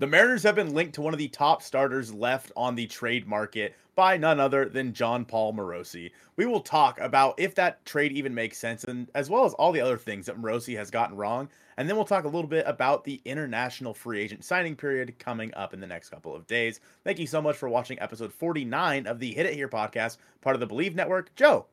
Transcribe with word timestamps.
The 0.00 0.06
Mariners 0.06 0.44
have 0.44 0.54
been 0.54 0.74
linked 0.74 0.94
to 0.94 1.02
one 1.02 1.12
of 1.12 1.18
the 1.18 1.26
top 1.26 1.60
starters 1.60 2.14
left 2.14 2.52
on 2.56 2.76
the 2.76 2.86
trade 2.86 3.26
market 3.26 3.74
by 3.96 4.16
none 4.16 4.38
other 4.38 4.66
than 4.66 4.92
Jon 4.92 5.24
Paul 5.24 5.52
Morosi. 5.52 6.12
We 6.36 6.46
will 6.46 6.60
talk 6.60 7.00
about 7.00 7.34
if 7.36 7.56
that 7.56 7.84
trade 7.84 8.12
even 8.12 8.32
makes 8.32 8.58
sense 8.58 8.84
and 8.84 9.10
as 9.16 9.28
well 9.28 9.44
as 9.44 9.54
all 9.54 9.72
the 9.72 9.80
other 9.80 9.98
things 9.98 10.26
that 10.26 10.40
Morosi 10.40 10.76
has 10.76 10.92
gotten 10.92 11.16
wrong. 11.16 11.48
And 11.76 11.88
then 11.88 11.96
we'll 11.96 12.04
talk 12.04 12.22
a 12.22 12.28
little 12.28 12.46
bit 12.46 12.62
about 12.64 13.02
the 13.02 13.20
international 13.24 13.92
free 13.92 14.20
agent 14.20 14.44
signing 14.44 14.76
period 14.76 15.18
coming 15.18 15.52
up 15.54 15.74
in 15.74 15.80
the 15.80 15.86
next 15.88 16.10
couple 16.10 16.32
of 16.32 16.46
days. 16.46 16.78
Thank 17.02 17.18
you 17.18 17.26
so 17.26 17.42
much 17.42 17.56
for 17.56 17.68
watching 17.68 17.98
episode 17.98 18.32
49 18.32 19.08
of 19.08 19.18
the 19.18 19.34
Hit 19.34 19.46
It 19.46 19.54
Here 19.54 19.68
podcast, 19.68 20.18
part 20.40 20.54
of 20.54 20.60
the 20.60 20.72
Bleav 20.72 20.94
Network. 20.94 21.34
Joe, 21.34 21.66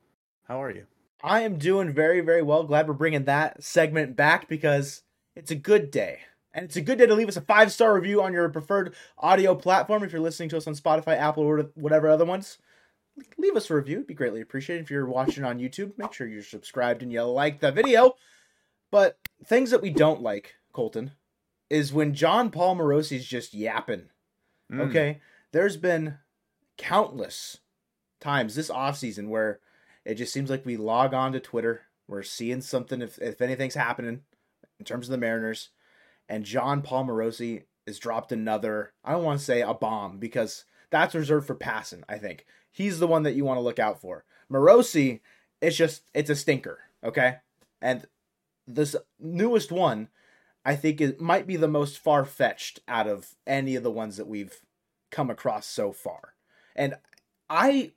how 0.48 0.64
are 0.64 0.72
you? 0.72 0.88
I 1.24 1.42
am 1.42 1.60
doing 1.60 1.94
very, 1.94 2.22
very 2.22 2.42
well. 2.42 2.64
Glad 2.64 2.88
we're 2.88 2.96
bringing 2.96 3.26
that 3.26 3.64
segment 3.64 4.16
back 4.16 4.48
because 4.48 5.04
it's 5.36 5.52
a 5.52 5.56
good 5.56 5.92
day. 5.92 6.22
And 6.56 6.64
it's 6.64 6.78
a 6.78 6.82
good 6.82 6.98
day 6.98 7.06
to 7.06 7.14
leave 7.14 7.28
us 7.28 7.36
a 7.36 7.42
five 7.42 7.72
star 7.72 7.94
review 7.94 8.24
on 8.24 8.32
your 8.32 8.48
preferred 8.48 8.96
audio 9.18 9.54
platform. 9.54 10.04
If 10.04 10.14
you're 10.14 10.22
listening 10.22 10.50
to 10.50 10.58
us 10.58 10.68
on 10.68 10.74
Spotify, 10.74 11.18
Apple, 11.18 11.44
or 11.44 11.70
whatever 11.76 12.08
other 12.08 12.24
ones, 12.24 12.60
leave 13.38 13.58
us 13.58 13.70
a 13.70 13.76
review. 13.76 13.98
It'd 13.98 14.08
be 14.08 14.14
greatly 14.14 14.40
appreciated. 14.40 14.86
If 14.86 14.90
you're 14.90 15.06
watching 15.06 15.44
on 15.44 15.60
YouTube, 15.60 15.98
make 15.98 16.14
sure 16.14 16.28
you're 16.28 16.42
subscribed 16.42 17.04
and 17.04 17.12
you 17.12 17.22
like 17.24 17.60
the 17.60 17.74
video. 17.74 18.16
But 18.90 19.20
things 19.44 19.72
that 19.72 19.82
we 19.82 19.90
don't 19.90 20.22
like, 20.22 20.56
Colton, 20.72 21.12
is 21.70 21.92
when 21.92 22.14
Jon 22.14 22.50
Paul 22.52 22.78
Morosi's 22.78 23.28
just 23.28 23.54
yapping. 23.54 24.04
Mm. 24.72 24.90
Okay? 24.90 25.22
There's 25.52 25.76
been 25.76 26.20
countless 26.78 27.58
times 28.22 28.56
this 28.56 28.70
offseason 28.70 29.28
where 29.28 29.60
it 30.06 30.16
just 30.16 30.32
seems 30.32 30.50
like 30.50 30.66
we 30.66 30.78
log 30.78 31.14
on 31.14 31.34
to 31.34 31.42
Twitter. 31.42 31.82
We're 32.08 32.24
seeing 32.24 32.62
something 32.62 33.02
if, 33.02 33.18
if 33.20 33.42
anything's 33.42 33.76
happening 33.76 34.22
in 34.80 34.86
terms 34.86 35.08
of 35.08 35.12
the 35.12 35.18
Mariners 35.18 35.70
and 36.30 36.46
Jon 36.46 36.82
Paul 36.82 37.06
Morosi 37.06 37.64
has 37.88 38.00
dropped 38.00 38.32
another, 38.32 38.94
I 39.04 39.12
don't 39.12 39.24
want 39.24 39.40
to 39.40 39.46
say 39.46 39.62
a 39.62 39.74
bomb 39.74 40.18
because 40.18 40.66
that's 40.90 41.16
reserved 41.16 41.48
for 41.48 41.56
Passan, 41.56 42.04
I 42.10 42.18
think. 42.18 42.46
He's 42.72 43.00
the 43.00 43.08
one 43.08 43.24
that 43.24 43.36
you 43.36 43.46
want 43.46 43.58
to 43.58 43.64
look 43.64 43.80
out 43.80 44.02
for. 44.02 44.26
Morosi, 44.52 45.22
it's 45.62 45.78
just, 45.78 46.04
it's 46.14 46.30
a 46.30 46.36
stinker, 46.36 46.80
okay? 47.04 47.38
And 47.82 48.06
this 48.68 48.96
newest 49.20 49.72
one, 49.72 50.10
I 50.66 50.76
think 50.76 51.00
it 51.00 51.22
might 51.22 51.48
be 51.48 51.56
the 51.56 51.68
most 51.68 52.00
far 52.00 52.26
fetched 52.26 52.80
out 52.88 53.08
of 53.08 53.36
any 53.46 53.76
of 53.76 53.84
the 53.84 53.92
ones 53.92 54.18
that 54.18 54.28
we've 54.28 54.60
come 55.12 55.30
across 55.30 55.68
so 55.68 55.92
far. 55.92 56.34
And 56.76 56.96
I, 57.50 57.94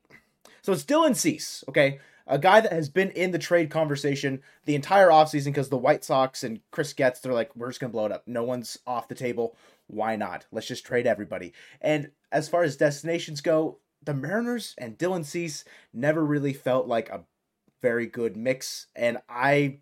so 0.63 0.73
it's 0.73 0.85
Dylan 0.85 1.17
Cease, 1.17 1.65
okay? 1.69 1.99
A 2.29 2.39
guy 2.39 2.61
that 2.61 2.73
has 2.73 2.89
been 2.89 3.11
in 3.11 3.31
the 3.31 3.39
trade 3.39 3.71
conversation 3.71 4.43
the 4.67 4.75
entire 4.75 5.09
offseason 5.09 5.47
because 5.47 5.71
the 5.71 5.79
White 5.79 6.05
Sox 6.05 6.45
and 6.45 6.61
Chris 6.71 6.93
Getz, 6.93 7.21
they're 7.21 7.33
like, 7.33 7.57
we're 7.57 7.69
just 7.69 7.81
going 7.81 7.91
to 7.91 7.93
blow 7.93 8.07
it 8.07 8.13
up. 8.13 8.23
No 8.27 8.45
one's 8.45 8.79
off 8.87 9.09
the 9.09 9.15
table. 9.15 9.57
Why 9.87 10.15
not? 10.17 10.45
Let's 10.53 10.69
just 10.69 10.85
trade 10.85 11.07
everybody. 11.07 11.55
And 11.81 12.11
as 12.31 12.49
far 12.49 12.63
as 12.63 12.77
destinations 12.77 13.41
go, 13.41 13.79
the 14.05 14.15
Mariners 14.15 14.75
and 14.77 14.99
Dylan 14.99 15.25
Cease 15.25 15.65
never 15.93 16.25
really 16.25 16.53
felt 16.53 16.87
like 16.87 17.09
a 17.09 17.25
very 17.83 18.07
good 18.07 18.37
mix. 18.37 18.87
And 18.95 19.19
I 19.29 19.79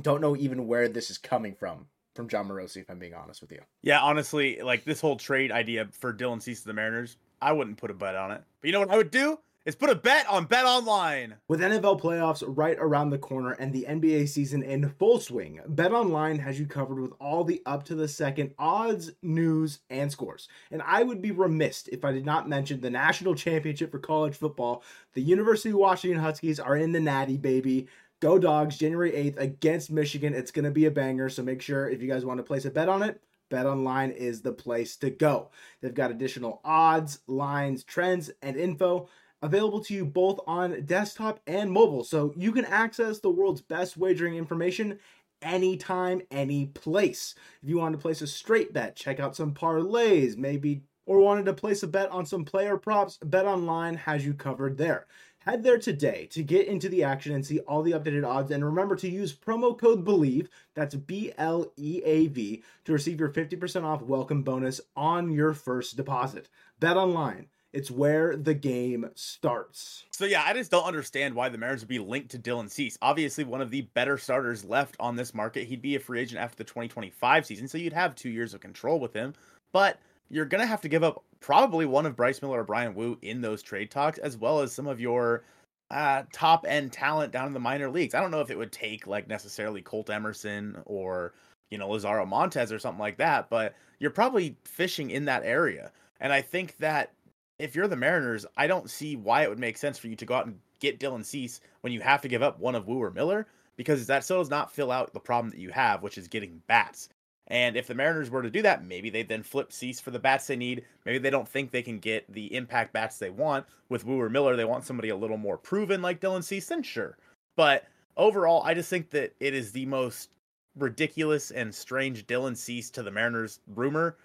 don't 0.00 0.20
know 0.20 0.36
even 0.36 0.66
where 0.66 0.88
this 0.88 1.10
is 1.10 1.18
coming 1.18 1.54
from 1.54 1.86
from 2.14 2.28
Jon 2.28 2.48
Morosi, 2.48 2.78
if 2.78 2.90
I'm 2.90 2.98
being 2.98 3.14
honest 3.14 3.40
with 3.40 3.52
you. 3.52 3.60
Yeah, 3.82 4.00
honestly, 4.00 4.60
like 4.62 4.84
this 4.84 5.00
whole 5.00 5.16
trade 5.16 5.52
idea 5.52 5.88
for 5.92 6.12
Dylan 6.12 6.42
Cease 6.42 6.62
to 6.62 6.66
the 6.66 6.74
Mariners, 6.74 7.16
I 7.40 7.52
wouldn't 7.52 7.76
put 7.76 7.90
a 7.90 7.94
bet 7.94 8.16
on 8.16 8.30
it. 8.32 8.42
But 8.60 8.68
you 8.68 8.72
know 8.72 8.80
what 8.80 8.90
I 8.90 8.96
would 8.96 9.10
do? 9.10 9.38
Is 9.66 9.74
put 9.74 9.90
a 9.90 9.94
bet 9.94 10.26
on 10.28 10.46
Bet 10.46 10.64
Online. 10.64 11.36
With 11.46 11.60
NFL 11.60 12.00
playoffs 12.00 12.42
right 12.46 12.78
around 12.80 13.10
the 13.10 13.18
corner 13.18 13.52
and 13.52 13.72
the 13.72 13.84
NBA 13.88 14.28
season 14.28 14.62
in 14.62 14.88
full 14.98 15.20
swing, 15.20 15.60
Bet 15.68 15.92
Online 15.92 16.38
has 16.38 16.58
you 16.58 16.66
covered 16.66 16.98
with 16.98 17.12
all 17.20 17.44
the 17.44 17.60
up 17.66 17.84
to 17.84 17.94
the 17.94 18.08
second 18.08 18.54
odds, 18.58 19.10
news, 19.22 19.80
and 19.90 20.10
scores. 20.10 20.48
And 20.70 20.80
I 20.82 21.02
would 21.02 21.20
be 21.20 21.30
remiss 21.30 21.88
if 21.88 22.04
I 22.04 22.12
did 22.12 22.24
not 22.24 22.48
mention 22.48 22.80
the 22.80 22.90
national 22.90 23.34
championship 23.34 23.90
for 23.90 23.98
college 23.98 24.36
football. 24.36 24.82
The 25.12 25.22
University 25.22 25.70
of 25.70 25.76
Washington 25.76 26.22
Huskies 26.22 26.58
are 26.58 26.76
in 26.76 26.92
the 26.92 27.00
Natty, 27.00 27.36
baby. 27.36 27.88
Go 28.20 28.38
Dogs, 28.38 28.78
January 28.78 29.12
8th 29.12 29.38
against 29.38 29.90
Michigan. 29.90 30.34
It's 30.34 30.50
going 30.50 30.64
to 30.64 30.70
be 30.70 30.86
a 30.86 30.90
banger, 30.90 31.28
so 31.28 31.42
make 31.42 31.60
sure 31.60 31.88
if 31.88 32.00
you 32.00 32.08
guys 32.08 32.24
want 32.24 32.38
to 32.38 32.44
place 32.44 32.64
a 32.64 32.70
bet 32.70 32.88
on 32.88 33.02
it, 33.02 33.20
Bet 33.50 33.66
Online 33.66 34.10
is 34.10 34.40
the 34.40 34.52
place 34.52 34.96
to 34.98 35.10
go. 35.10 35.50
They've 35.80 35.92
got 35.92 36.10
additional 36.10 36.60
odds, 36.64 37.18
lines, 37.26 37.84
trends, 37.84 38.30
and 38.42 38.56
info 38.56 39.08
available 39.42 39.82
to 39.84 39.94
you 39.94 40.04
both 40.04 40.40
on 40.46 40.84
desktop 40.84 41.40
and 41.46 41.70
mobile. 41.70 42.04
So 42.04 42.32
you 42.36 42.52
can 42.52 42.64
access 42.64 43.20
the 43.20 43.30
world's 43.30 43.62
best 43.62 43.96
wagering 43.96 44.34
information 44.34 44.98
anytime, 45.42 46.22
any 46.30 46.66
place. 46.66 47.34
If 47.62 47.68
you 47.68 47.78
want 47.78 47.94
to 47.94 48.00
place 48.00 48.20
a 48.20 48.26
straight 48.26 48.72
bet, 48.72 48.96
check 48.96 49.20
out 49.20 49.36
some 49.36 49.54
parlays, 49.54 50.36
maybe, 50.36 50.82
or 51.06 51.20
wanted 51.20 51.46
to 51.46 51.54
place 51.54 51.82
a 51.82 51.88
bet 51.88 52.10
on 52.10 52.26
some 52.26 52.44
player 52.44 52.76
props, 52.76 53.18
Bet 53.22 53.46
Online 53.46 53.96
has 53.96 54.24
you 54.24 54.34
covered 54.34 54.78
there. 54.78 55.06
Head 55.40 55.62
there 55.62 55.78
today 55.78 56.28
to 56.32 56.42
get 56.42 56.66
into 56.66 56.90
the 56.90 57.02
action 57.02 57.34
and 57.34 57.44
see 57.44 57.60
all 57.60 57.82
the 57.82 57.92
updated 57.92 58.28
odds. 58.28 58.50
And 58.50 58.62
remember 58.62 58.94
to 58.96 59.08
use 59.08 59.34
promo 59.34 59.76
code 59.76 60.04
BLEAV, 60.04 60.48
that's 60.74 60.94
B 60.94 61.32
L 61.38 61.72
E 61.78 62.02
A 62.04 62.26
V, 62.26 62.62
to 62.84 62.92
receive 62.92 63.18
your 63.18 63.30
50% 63.30 63.82
off 63.82 64.02
welcome 64.02 64.42
bonus 64.42 64.82
on 64.94 65.30
your 65.30 65.54
first 65.54 65.96
deposit. 65.96 66.50
Bet 66.78 66.98
Online 66.98 67.46
it's 67.72 67.90
where 67.90 68.36
the 68.36 68.54
game 68.54 69.10
starts. 69.14 70.04
So 70.10 70.24
yeah, 70.24 70.42
I 70.44 70.52
just 70.52 70.70
don't 70.70 70.84
understand 70.84 71.34
why 71.34 71.48
the 71.48 71.58
Mariners 71.58 71.82
would 71.82 71.88
be 71.88 71.98
linked 71.98 72.30
to 72.32 72.38
Dylan 72.38 72.70
Cease. 72.70 72.98
Obviously, 73.00 73.44
one 73.44 73.60
of 73.60 73.70
the 73.70 73.82
better 73.94 74.18
starters 74.18 74.64
left 74.64 74.96
on 74.98 75.16
this 75.16 75.34
market. 75.34 75.68
He'd 75.68 75.82
be 75.82 75.94
a 75.94 76.00
free 76.00 76.20
agent 76.20 76.40
after 76.40 76.56
the 76.56 76.64
2025 76.64 77.46
season, 77.46 77.68
so 77.68 77.78
you'd 77.78 77.92
have 77.92 78.14
two 78.14 78.30
years 78.30 78.54
of 78.54 78.60
control 78.60 78.98
with 78.98 79.12
him. 79.12 79.34
But 79.72 80.00
you're 80.30 80.46
gonna 80.46 80.66
have 80.66 80.80
to 80.80 80.88
give 80.88 81.04
up 81.04 81.22
probably 81.40 81.86
one 81.86 82.06
of 82.06 82.16
Bryce 82.16 82.42
Miller 82.42 82.60
or 82.60 82.64
Bryan 82.64 82.94
Woo 82.94 83.18
in 83.22 83.40
those 83.40 83.62
trade 83.62 83.90
talks, 83.90 84.18
as 84.18 84.36
well 84.36 84.60
as 84.60 84.72
some 84.72 84.86
of 84.86 85.00
your 85.00 85.44
uh, 85.90 86.22
top 86.32 86.64
end 86.68 86.92
talent 86.92 87.32
down 87.32 87.46
in 87.46 87.52
the 87.52 87.60
minor 87.60 87.90
leagues. 87.90 88.14
I 88.14 88.20
don't 88.20 88.30
know 88.30 88.40
if 88.40 88.50
it 88.50 88.58
would 88.58 88.72
take 88.72 89.06
like 89.06 89.28
necessarily 89.28 89.82
Colt 89.82 90.10
Emerson 90.10 90.76
or 90.86 91.34
you 91.70 91.78
know 91.78 91.88
Lazaro 91.88 92.26
Montes 92.26 92.72
or 92.72 92.78
something 92.78 93.00
like 93.00 93.18
that, 93.18 93.48
but 93.48 93.74
you're 93.98 94.10
probably 94.10 94.56
fishing 94.64 95.10
in 95.10 95.24
that 95.26 95.44
area. 95.44 95.92
And 96.20 96.32
I 96.32 96.42
think 96.42 96.76
that 96.78 97.12
if 97.60 97.74
you're 97.74 97.88
the 97.88 97.96
Mariners, 97.96 98.46
I 98.56 98.66
don't 98.66 98.90
see 98.90 99.16
why 99.16 99.42
it 99.42 99.48
would 99.48 99.58
make 99.58 99.76
sense 99.76 99.98
for 99.98 100.08
you 100.08 100.16
to 100.16 100.26
go 100.26 100.34
out 100.34 100.46
and 100.46 100.58
get 100.80 100.98
Dylan 100.98 101.24
Cease 101.24 101.60
when 101.82 101.92
you 101.92 102.00
have 102.00 102.22
to 102.22 102.28
give 102.28 102.42
up 102.42 102.58
one 102.58 102.74
of 102.74 102.86
Woo 102.86 103.02
or 103.02 103.10
Miller 103.10 103.46
because 103.76 104.06
that 104.06 104.24
still 104.24 104.38
does 104.38 104.50
not 104.50 104.72
fill 104.72 104.90
out 104.90 105.12
the 105.12 105.20
problem 105.20 105.50
that 105.50 105.60
you 105.60 105.70
have, 105.70 106.02
which 106.02 106.18
is 106.18 106.26
getting 106.26 106.62
bats. 106.66 107.08
And 107.48 107.76
if 107.76 107.86
the 107.86 107.94
Mariners 107.94 108.30
were 108.30 108.42
to 108.42 108.50
do 108.50 108.62
that, 108.62 108.84
maybe 108.84 109.10
they 109.10 109.22
then 109.22 109.42
flip 109.42 109.72
Cease 109.72 110.00
for 110.00 110.10
the 110.10 110.18
bats 110.18 110.46
they 110.46 110.56
need. 110.56 110.84
Maybe 111.04 111.18
they 111.18 111.30
don't 111.30 111.48
think 111.48 111.70
they 111.70 111.82
can 111.82 111.98
get 111.98 112.30
the 112.32 112.54
impact 112.54 112.92
bats 112.92 113.18
they 113.18 113.30
want 113.30 113.66
with 113.88 114.06
Woo 114.06 114.20
or 114.20 114.30
Miller. 114.30 114.56
They 114.56 114.64
want 114.64 114.84
somebody 114.84 115.08
a 115.08 115.16
little 115.16 115.36
more 115.36 115.58
proven 115.58 116.00
like 116.00 116.20
Dylan 116.20 116.44
Cease, 116.44 116.66
then 116.66 116.82
sure. 116.82 117.18
But 117.56 117.84
overall, 118.16 118.62
I 118.62 118.74
just 118.74 118.88
think 118.88 119.10
that 119.10 119.34
it 119.40 119.52
is 119.52 119.72
the 119.72 119.86
most 119.86 120.30
ridiculous 120.78 121.50
and 121.50 121.74
strange 121.74 122.26
Dylan 122.26 122.56
Cease 122.56 122.88
to 122.90 123.02
the 123.02 123.10
Mariners 123.10 123.60
rumor 123.66 124.16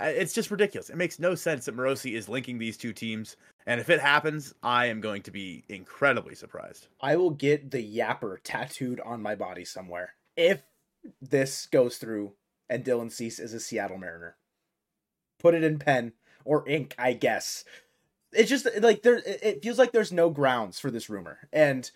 it's 0.00 0.32
just 0.32 0.50
ridiculous. 0.50 0.90
It 0.90 0.96
makes 0.96 1.18
no 1.18 1.34
sense 1.34 1.66
that 1.66 1.76
Morosi 1.76 2.14
is 2.14 2.28
linking 2.28 2.58
these 2.58 2.76
two 2.76 2.92
teams. 2.92 3.36
And 3.66 3.80
if 3.80 3.90
it 3.90 4.00
happens, 4.00 4.54
I 4.62 4.86
am 4.86 5.00
going 5.00 5.22
to 5.22 5.30
be 5.30 5.64
incredibly 5.68 6.34
surprised. 6.34 6.88
I 7.00 7.16
will 7.16 7.30
get 7.30 7.70
the 7.70 7.96
yapper 7.98 8.38
tattooed 8.42 9.00
on 9.00 9.22
my 9.22 9.34
body 9.34 9.64
somewhere 9.64 10.14
if 10.36 10.62
this 11.20 11.66
goes 11.66 11.98
through 11.98 12.32
and 12.68 12.84
Dylan 12.84 13.12
Cease 13.12 13.38
is 13.38 13.52
a 13.52 13.60
Seattle 13.60 13.98
Mariner. 13.98 14.36
Put 15.38 15.54
it 15.54 15.62
in 15.62 15.78
pen 15.78 16.12
or 16.44 16.68
ink, 16.68 16.94
I 16.98 17.12
guess. 17.12 17.64
It's 18.32 18.48
just 18.48 18.66
like 18.80 19.02
there. 19.02 19.20
It 19.26 19.62
feels 19.62 19.78
like 19.78 19.92
there's 19.92 20.12
no 20.12 20.30
grounds 20.30 20.78
for 20.78 20.90
this 20.90 21.10
rumor, 21.10 21.48
and 21.52 21.90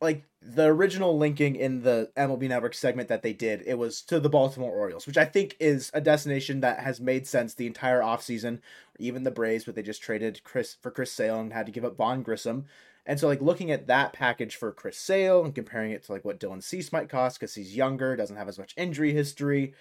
like 0.00 0.24
the 0.42 0.66
original 0.66 1.16
linking 1.16 1.56
in 1.56 1.82
the 1.82 2.10
MLB 2.16 2.48
Network 2.48 2.74
segment 2.74 3.08
that 3.08 3.22
they 3.22 3.32
did, 3.32 3.62
it 3.66 3.78
was 3.78 4.02
to 4.02 4.20
the 4.20 4.28
Baltimore 4.28 4.70
Orioles, 4.70 5.06
which 5.06 5.16
I 5.16 5.24
think 5.24 5.56
is 5.58 5.90
a 5.94 6.00
destination 6.00 6.60
that 6.60 6.80
has 6.80 7.00
made 7.00 7.26
sense 7.26 7.54
the 7.54 7.66
entire 7.66 8.00
offseason. 8.00 8.60
Even 8.98 9.24
the 9.24 9.30
Braves, 9.30 9.64
but 9.64 9.74
they 9.74 9.82
just 9.82 10.02
traded 10.02 10.42
Chris 10.44 10.76
for 10.80 10.90
Chris 10.90 11.12
Sale 11.12 11.40
and 11.40 11.52
had 11.52 11.66
to 11.66 11.72
give 11.72 11.84
up 11.84 11.96
Vaughn 11.96 12.22
Grissom. 12.22 12.64
And 13.04 13.20
so, 13.20 13.28
like 13.28 13.40
looking 13.40 13.70
at 13.70 13.86
that 13.86 14.12
package 14.12 14.56
for 14.56 14.72
Chris 14.72 14.98
Sale 14.98 15.44
and 15.44 15.54
comparing 15.54 15.92
it 15.92 16.04
to 16.04 16.12
like 16.12 16.24
what 16.24 16.40
Dylan 16.40 16.62
Cease 16.62 16.92
might 16.92 17.08
cost 17.08 17.38
because 17.38 17.54
he's 17.54 17.76
younger, 17.76 18.16
doesn't 18.16 18.36
have 18.36 18.48
as 18.48 18.58
much 18.58 18.74
injury 18.76 19.12
history. 19.12 19.74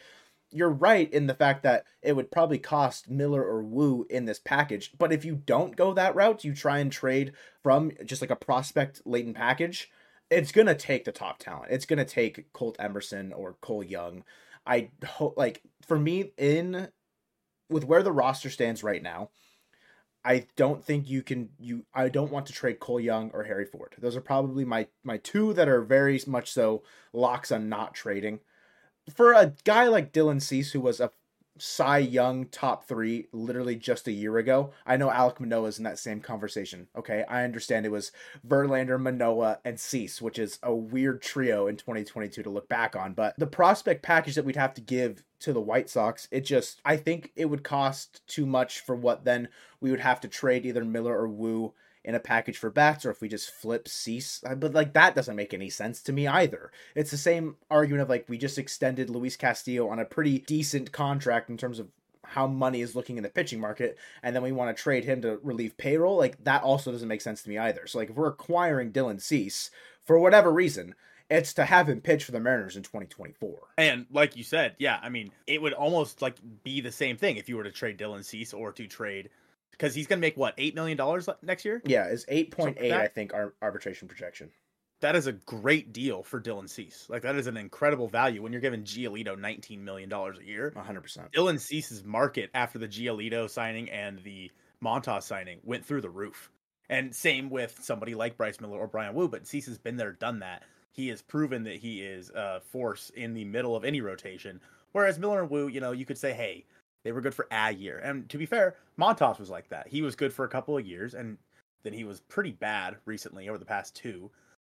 You're 0.52 0.70
right 0.70 1.12
in 1.12 1.28
the 1.28 1.34
fact 1.34 1.64
that 1.64 1.86
it 2.02 2.16
would 2.16 2.32
probably 2.32 2.60
cost 2.60 3.10
Miller 3.10 3.44
or 3.44 3.64
Woo 3.64 4.06
in 4.10 4.26
this 4.26 4.40
package. 4.40 4.92
But 4.98 5.12
if 5.12 5.26
you 5.26 5.36
don't 5.36 5.76
go 5.76 5.94
that 5.94 6.16
route, 6.16 6.44
you 6.44 6.54
try 6.54 6.80
and 6.80 6.92
trade 6.92 7.34
from 7.64 7.92
just 8.06 8.22
like 8.22 8.30
a 8.30 8.36
prospect 8.36 9.02
latent 9.06 9.36
package 9.36 9.90
it's 10.36 10.52
gonna 10.52 10.76
take 10.76 11.06
the 11.06 11.12
top 11.12 11.40
talent. 11.40 11.72
It's 11.72 11.86
gonna 11.86 12.06
take 12.06 12.52
Colt 12.54 12.76
Emerson 12.80 13.34
or 13.34 13.54
Cole 13.62 13.84
Young. 13.84 14.24
I 14.66 14.90
hope 15.06 15.38
like 15.38 15.62
for 15.86 15.98
me 15.98 16.32
in 16.38 16.90
with 17.70 17.86
where 17.86 18.04
the 18.04 18.12
roster 18.12 18.50
stands 18.50 18.84
right 18.84 19.02
now, 19.02 19.30
I 20.24 20.48
don't 20.56 20.84
think 20.84 21.10
you 21.10 21.22
can 21.24 21.50
you 21.60 21.86
I 21.94 22.10
don't 22.10 22.32
want 22.32 22.48
to 22.48 22.54
trade 22.54 22.80
Cole 22.80 23.00
Young 23.00 23.32
or 23.32 23.44
Harry 23.44 23.66
Ford. 23.66 23.96
Those 23.98 24.16
are 24.16 24.22
probably 24.22 24.66
my 24.66 24.88
my 25.04 25.18
two 25.18 25.54
that 25.54 25.70
are 25.70 25.82
very 25.82 26.20
much 26.28 26.52
so 26.52 26.84
locks 27.14 27.52
on 27.52 27.70
not 27.70 27.94
trading. 27.94 28.40
For 29.14 29.34
a 29.34 29.54
guy 29.64 29.88
like 29.88 30.14
Dylan 30.14 30.42
Cease 30.42 30.72
who 30.72 30.82
was 30.82 31.00
a 31.00 31.12
Cy 31.58 32.00
Young 32.00 32.46
top 32.48 32.88
three 32.88 33.28
literally 33.32 33.76
just 33.76 34.08
a 34.08 34.12
year 34.12 34.38
ago. 34.38 34.72
I 34.86 34.98
know 34.98 35.10
Alek 35.10 35.40
Manoah's 35.40 35.78
in 35.78 35.84
that 35.86 36.00
same 36.00 36.20
conversation. 36.20 36.88
Okay, 36.96 37.24
I 37.30 37.44
understand 37.44 37.86
it 37.86 37.92
was 37.92 38.12
Verlander, 38.48 39.00
Manoah, 39.00 39.60
and 39.64 39.80
Cease, 39.80 40.22
which 40.22 40.38
is 40.38 40.60
a 40.64 40.76
weird 40.76 41.22
trio 41.22 41.68
in 41.68 41.78
2022 41.78 42.44
to 42.44 42.50
look 42.50 42.68
back 42.68 42.96
on. 42.96 43.14
But 43.14 43.36
the 43.38 43.48
prospect 43.48 44.04
package 44.04 44.36
that 44.36 44.46
we'd 44.46 44.56
have 44.56 44.74
to 44.76 44.82
give 44.82 45.24
to 45.40 45.54
the 45.54 45.62
White 45.62 45.90
Sox, 45.90 46.28
it 46.32 46.42
just 46.42 46.82
I 46.84 46.98
think 46.98 47.32
it 47.36 47.46
would 47.46 47.64
cost 47.64 48.26
too 48.28 48.46
much 48.46 48.82
for 48.82 48.96
what 48.96 49.26
then 49.26 49.48
we 49.80 49.92
would 49.92 50.00
have 50.02 50.20
to 50.22 50.28
trade 50.28 50.66
either 50.66 50.84
Miller 50.84 51.18
or 51.18 51.28
Woo 51.28 51.74
in 52.06 52.16
a 52.16 52.20
package 52.20 52.58
for 52.58 52.70
bats 52.70 53.04
or 53.04 53.10
if 53.10 53.20
we 53.20 53.28
just 53.28 53.50
flip 53.50 53.88
Cease. 53.88 54.42
Uh, 54.48 54.56
but 54.56 54.74
like 54.74 54.94
that 54.94 55.16
doesn't 55.16 55.36
make 55.36 55.54
any 55.54 55.70
sense 55.70 56.02
to 56.04 56.14
me 56.14 56.28
either. 56.28 56.72
It's 56.94 57.12
the 57.12 57.18
same 57.18 57.58
argument 57.70 58.04
of 58.04 58.10
like 58.10 58.30
we 58.30 58.38
just 58.38 58.60
extended 58.60 59.10
Luis 59.10 59.36
Castillo 59.36 59.90
on 59.90 60.00
a 60.00 60.06
pretty 60.06 60.40
decent 60.40 60.92
contract 60.92 61.50
in 61.50 61.58
terms 61.58 61.80
of 61.80 61.90
how 62.24 62.48
money 62.48 62.82
is 62.82 62.96
looking 62.96 63.18
in 63.18 63.24
the 63.24 63.30
pitching 63.30 63.60
market 63.60 63.98
and 64.24 64.36
then 64.36 64.42
we 64.44 64.52
want 64.52 64.76
to 64.76 64.82
trade 64.82 65.06
him 65.06 65.22
to 65.22 65.40
relieve 65.44 65.78
payroll 65.78 66.18
like 66.18 66.44
that 66.44 66.64
also 66.64 66.92
doesn't 66.92 67.08
make 67.08 67.22
sense 67.22 67.44
to 67.44 67.50
me 67.50 67.58
either 67.58 67.86
so 67.86 68.00
like 68.00 68.10
if 68.10 68.16
we're 68.16 68.28
acquiring 68.28 68.92
dylan 68.92 69.22
cease 69.22 69.70
for 70.04 70.18
whatever 70.18 70.52
reason 70.52 70.96
it's 71.30 71.54
to 71.54 71.66
have 71.66 71.88
him 71.88 72.02
pitch 72.02 72.24
for 72.24 72.32
the 72.32 72.40
mariners 72.40 72.76
in 72.76 72.82
2024 72.82 73.60
and 73.78 74.08
like 74.12 74.36
you 74.36 74.44
said 74.44 74.76
yeah 74.80 75.00
i 75.04 75.08
mean 75.08 75.32
it 75.46 75.62
would 75.62 75.74
almost 75.74 76.20
like 76.24 76.36
be 76.64 76.82
the 76.82 76.92
same 76.92 77.16
thing 77.16 77.38
if 77.38 77.48
you 77.48 77.56
were 77.56 77.64
to 77.64 77.72
trade 77.72 77.98
dylan 77.98 78.26
cease 78.26 78.54
or 78.54 78.72
to 78.72 78.88
trade 78.88 79.30
because 79.78 79.94
he's 79.94 80.08
going 80.08 80.20
to 80.20 80.22
make 80.22 80.38
what 80.38 80.54
eight 80.58 80.76
million 80.76 80.98
dollars 80.98 81.28
next 81.42 81.66
year. 81.66 81.82
Yeah, 81.86 82.08
is 82.08 82.26
eight 82.28 82.52
point 82.52 82.78
eight. 82.80 82.94
I 82.94 83.08
think 83.08 83.34
our 83.34 83.54
arbitration 83.62 84.08
projection. 84.08 84.52
That 85.02 85.16
is 85.16 85.28
a 85.28 85.34
great 85.34 85.92
deal 85.92 86.24
for 86.24 86.40
Dylan 86.42 86.70
Cease. 86.70 87.06
Like 87.10 87.24
that 87.24 87.36
is 87.36 87.48
an 87.48 87.58
incredible 87.58 88.08
value 88.08 88.42
when 88.42 88.54
you're 88.54 88.62
giving 88.62 88.84
Giolito 88.84 89.38
nineteen 89.38 89.84
million 89.84 90.10
dollars 90.10 90.40
a 90.40 90.46
year. 90.46 90.72
One 90.74 90.86
hundred 90.86 91.02
percent. 91.02 91.32
Dylan 91.34 91.60
Cease's 91.60 92.04
market 92.04 92.50
after 92.54 92.80
the 92.80 92.88
Giolito 92.88 93.50
signing 93.50 93.90
and 93.90 94.20
the 94.24 94.52
Montas 94.84 95.24
signing 95.24 95.60
went 95.64 95.86
through 95.86 96.02
the 96.02 96.10
roof. 96.10 96.50
And 96.90 97.16
same 97.16 97.50
with 97.50 97.80
somebody 97.82 98.14
like 98.14 98.38
Bryce 98.38 98.62
Miller 98.62 98.78
or 98.78 98.88
Bryan 98.88 99.16
Woo, 99.16 99.28
but 99.28 99.48
Cease 99.48 99.66
has 99.66 99.80
been 99.80 99.98
there, 99.98 100.12
done 100.12 100.40
that. 100.40 100.64
He 100.92 101.08
has 101.10 101.22
proven 101.22 101.64
that 101.64 101.78
he 101.78 102.02
is 102.02 102.30
a 102.30 102.62
force 102.62 103.12
in 103.16 103.34
the 103.34 103.44
middle 103.44 103.76
of 103.76 103.84
any 103.84 104.02
rotation. 104.02 104.62
Whereas 104.92 105.20
Miller 105.20 105.42
and 105.42 105.50
Woo, 105.50 105.68
you 105.68 105.82
know, 105.82 105.92
you 105.92 106.06
could 106.06 106.18
say, 106.18 106.32
hey, 106.32 106.66
they 107.06 107.12
were 107.12 107.22
good 107.22 107.36
for 107.36 107.48
a 107.52 107.72
year. 107.72 108.00
And 108.04 108.28
to 108.30 108.38
be 108.38 108.48
fair, 108.48 108.76
Montas 109.00 109.40
was 109.40 109.50
like 109.50 109.70
that. 109.70 109.88
He 109.88 110.02
was 110.02 110.16
good 110.16 110.34
for 110.34 110.44
a 110.44 110.50
couple 110.50 110.76
of 110.76 110.86
years, 110.86 111.14
and 111.14 111.38
then 111.84 111.94
he 111.94 112.04
was 112.04 112.20
pretty 112.20 112.52
bad 112.52 112.98
recently 113.06 113.48
over 113.48 113.60
the 113.60 113.66
past 113.66 113.96
two. 113.96 114.32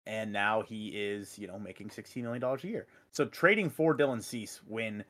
And 0.07 0.31
now 0.31 0.61
he 0.61 0.89
is, 0.89 1.39
you 1.39 1.49
know, 1.49 1.59
making 1.59 1.89
$16 1.89 2.23
million 2.23 2.43
a 2.45 2.67
year. 2.67 2.87
So 3.13 3.25
trading 3.25 3.71
for 3.71 3.97
Dylan 3.97 4.23
Cease 4.23 4.61
when 4.67 5.05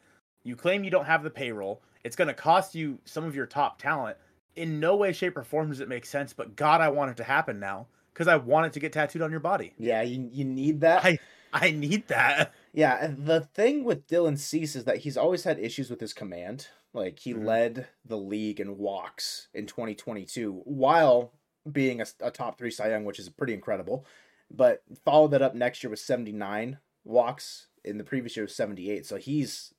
you 0.45 0.55
claim 0.55 0.85
you 0.85 0.93
don't 0.93 1.07
have 1.07 1.25
the 1.25 1.31
payroll, 1.31 1.83
it's 2.05 2.15
going 2.15 2.29
to 2.29 2.35
cost 2.35 2.77
you 2.77 2.99
some 3.05 3.25
of 3.25 3.35
your 3.35 3.47
top 3.47 3.81
talent. 3.81 4.17
In 4.55 4.79
no 4.79 4.95
way, 4.95 5.13
shape, 5.13 5.37
or 5.37 5.43
form 5.43 5.71
does 5.71 5.81
it 5.81 5.89
make 5.89 6.07
sense, 6.07 6.33
but 6.33 6.55
God, 6.55 6.81
I 6.81 6.89
want 6.89 7.11
it 7.11 7.17
to 7.17 7.25
happen 7.25 7.59
now 7.59 7.89
because 8.15 8.29
I 8.29 8.37
want 8.37 8.67
it 8.67 8.73
to 8.75 8.81
get 8.81 8.93
tattooed 8.93 9.23
on 9.23 9.33
your 9.33 9.41
body. 9.41 9.73
Yeah, 9.77 10.03
you, 10.03 10.29
you 10.33 10.45
need 10.45 10.81
that. 10.83 11.05
I, 11.05 11.19
I 11.53 11.73
need 11.73 12.07
that. 12.09 12.53
Yeah, 12.73 13.09
the 13.09 13.41
thing 13.41 13.83
with 13.83 14.07
Dylan 14.07 14.39
Cease 14.39 14.77
is 14.77 14.85
that 14.85 14.99
he's 14.99 15.17
always 15.17 15.43
had 15.43 15.59
issues 15.59 15.91
with 15.91 16.01
his 16.01 16.13
command. 16.13 16.69
Like 16.95 17.19
he 17.19 17.33
mm-hmm. 17.33 17.45
led 17.45 17.87
the 18.05 18.17
league 18.17 18.61
in 18.61 18.79
walks 18.79 19.49
in 19.55 19.67
2022 19.67 20.63
while 20.65 21.33
being 21.71 22.01
a, 22.01 22.07
a 22.21 22.31
top 22.31 22.59
three 22.59 22.71
Cy 22.71 22.91
Young, 22.91 23.05
which 23.05 23.19
is 23.19 23.29
pretty 23.29 23.55
incredible. 23.55 24.07
But 24.51 24.83
followed 25.05 25.33
that 25.33 25.43
up 25.43 25.55
next 25.55 25.83
year 25.83 25.91
with 25.91 26.01
79 26.01 26.79
walks. 27.05 27.67
In 27.85 27.97
the 27.97 28.05
previous 28.05 28.37
year 28.37 28.45
was 28.45 28.55
78. 28.55 29.07
So 29.07 29.17
he's 29.17 29.73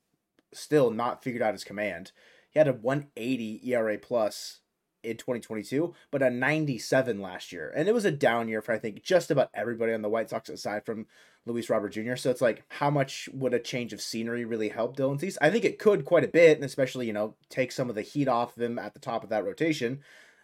still 0.54 0.90
not 0.90 1.24
figured 1.24 1.44
out 1.44 1.54
his 1.54 1.64
command. 1.64 2.12
He 2.50 2.60
had 2.60 2.68
a 2.68 2.74
180 2.74 3.62
ERA 3.70 3.98
plus 3.98 4.59
in 5.04 5.18
2022, 5.18 5.94
but 6.12 6.22
a 6.22 6.30
97 6.30 7.22
last 7.22 7.52
year. 7.52 7.72
And 7.76 7.88
it 7.88 7.94
was 7.94 8.06
a 8.06 8.12
down 8.12 8.48
year 8.50 8.62
for 8.62 8.74
I 8.74 8.80
think 8.80 9.04
just 9.04 9.32
about 9.32 9.50
everybody 9.54 9.94
on 9.94 10.02
the 10.02 10.10
White 10.10 10.30
Sox 10.30 10.50
aside 10.50 10.86
from 10.86 11.06
Luis 11.46 11.70
Robert 11.70 11.90
Jr. 11.90 12.16
So 12.16 12.30
it's 12.30 12.42
like, 12.42 12.64
how 12.70 12.90
much 12.90 13.30
would 13.34 13.54
a 13.54 13.60
change 13.60 13.94
of 13.94 14.02
scenery 14.02 14.46
really 14.46 14.70
help 14.70 14.96
Dylan 14.96 15.20
Cease? 15.20 15.38
I 15.42 15.50
think 15.50 15.66
it 15.66 15.80
could 15.80 16.06
quite 16.06 16.24
a 16.24 16.30
bit, 16.30 16.58
and 16.58 16.66
especially, 16.66 17.08
you 17.08 17.14
know, 17.14 17.36
take 17.50 17.72
some 17.72 17.90
of 17.90 17.96
the 17.96 18.02
heat 18.02 18.28
off 18.28 18.56
of 18.56 18.64
him 18.64 18.78
at 18.78 18.94
the 18.94 19.00
top 19.00 19.24
of 19.24 19.30
that 19.30 19.46
rotation. 19.46 20.00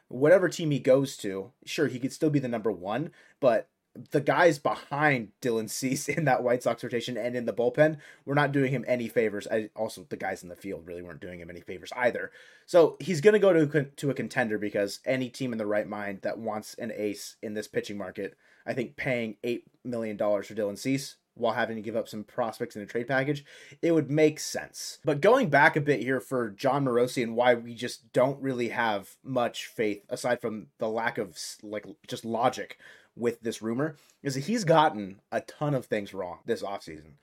Whatever 0.07 0.49
team 0.49 0.71
he 0.71 0.79
goes 0.79 1.17
to, 1.17 1.51
sure, 1.65 1.87
he 1.87 1.99
could 1.99 2.13
still 2.13 2.29
be 2.29 2.39
the 2.39 2.47
number 2.47 2.71
one, 2.71 3.11
but 3.39 3.69
the 4.11 4.21
guys 4.21 4.59
behind 4.59 5.29
Dylan 5.41 5.69
Cease 5.69 6.09
in 6.09 6.25
that 6.25 6.43
White 6.43 6.63
Sox 6.63 6.83
rotation 6.83 7.17
and 7.17 7.35
in 7.35 7.45
the 7.45 7.53
bullpen 7.53 7.97
were 8.25 8.35
not 8.35 8.51
doing 8.51 8.71
him 8.71 8.85
any 8.87 9.07
favors. 9.07 9.47
I, 9.49 9.69
also, 9.75 10.05
the 10.09 10.17
guys 10.17 10.43
in 10.43 10.49
the 10.49 10.55
field 10.55 10.85
really 10.85 11.01
weren't 11.01 11.21
doing 11.21 11.39
him 11.39 11.49
any 11.49 11.61
favors 11.61 11.91
either. 11.95 12.31
So 12.65 12.97
he's 12.99 13.21
going 13.21 13.33
to 13.33 13.39
go 13.39 13.53
to 13.53 13.83
to 13.85 14.09
a 14.09 14.13
contender 14.13 14.57
because 14.57 14.99
any 15.05 15.29
team 15.29 15.51
in 15.51 15.57
the 15.57 15.65
right 15.65 15.87
mind 15.87 16.19
that 16.23 16.37
wants 16.37 16.73
an 16.75 16.91
ace 16.95 17.35
in 17.41 17.53
this 17.53 17.67
pitching 17.67 17.97
market, 17.97 18.37
I 18.65 18.73
think 18.73 18.95
paying 18.95 19.37
eight 19.43 19.65
million 19.83 20.17
dollars 20.17 20.47
for 20.47 20.55
Dylan 20.55 20.77
Cease 20.77 21.15
while 21.35 21.53
having 21.53 21.75
to 21.75 21.81
give 21.81 21.97
up 21.97 22.07
some 22.07 22.23
prospects 22.23 22.75
in 22.75 22.81
a 22.81 22.85
trade 22.85 23.07
package, 23.07 23.43
it 23.81 23.91
would 23.91 24.09
make 24.09 24.39
sense. 24.39 24.99
But 25.03 25.19
going 25.19 25.49
back 25.49 25.75
a 25.75 25.81
bit 25.81 25.99
here 25.99 26.21
for 26.21 26.49
Jon 26.49 26.85
Morosi 26.85 27.21
and 27.23 27.35
why 27.35 27.55
we 27.55 27.75
just 27.75 28.11
don't 28.13 28.41
really 28.41 28.69
have 28.69 29.17
much 29.21 29.67
faith 29.67 30.05
aside 30.09 30.39
from 30.41 30.67
the 30.79 30.87
lack 30.89 31.17
of 31.17 31.37
like 31.61 31.85
just 32.07 32.23
logic 32.23 32.77
with 33.15 33.41
this 33.41 33.61
rumor 33.61 33.95
is 34.23 34.35
that 34.35 34.41
he's 34.41 34.63
gotten 34.63 35.21
a 35.31 35.41
ton 35.41 35.73
of 35.73 35.85
things 35.85 36.13
wrong 36.13 36.39
this 36.45 36.61
offseason. 36.61 37.13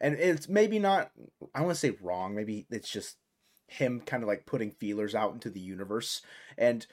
And 0.00 0.14
it's 0.14 0.48
maybe 0.48 0.78
not, 0.78 1.10
I 1.54 1.60
want 1.60 1.74
to 1.74 1.78
say 1.78 1.96
wrong, 2.00 2.34
maybe 2.34 2.66
it's 2.70 2.90
just 2.90 3.16
him 3.68 4.00
kind 4.00 4.22
of 4.22 4.28
like 4.28 4.46
putting 4.46 4.70
feelers 4.70 5.14
out 5.14 5.32
into 5.32 5.50
the 5.50 5.60
universe 5.60 6.22
and 6.58 6.86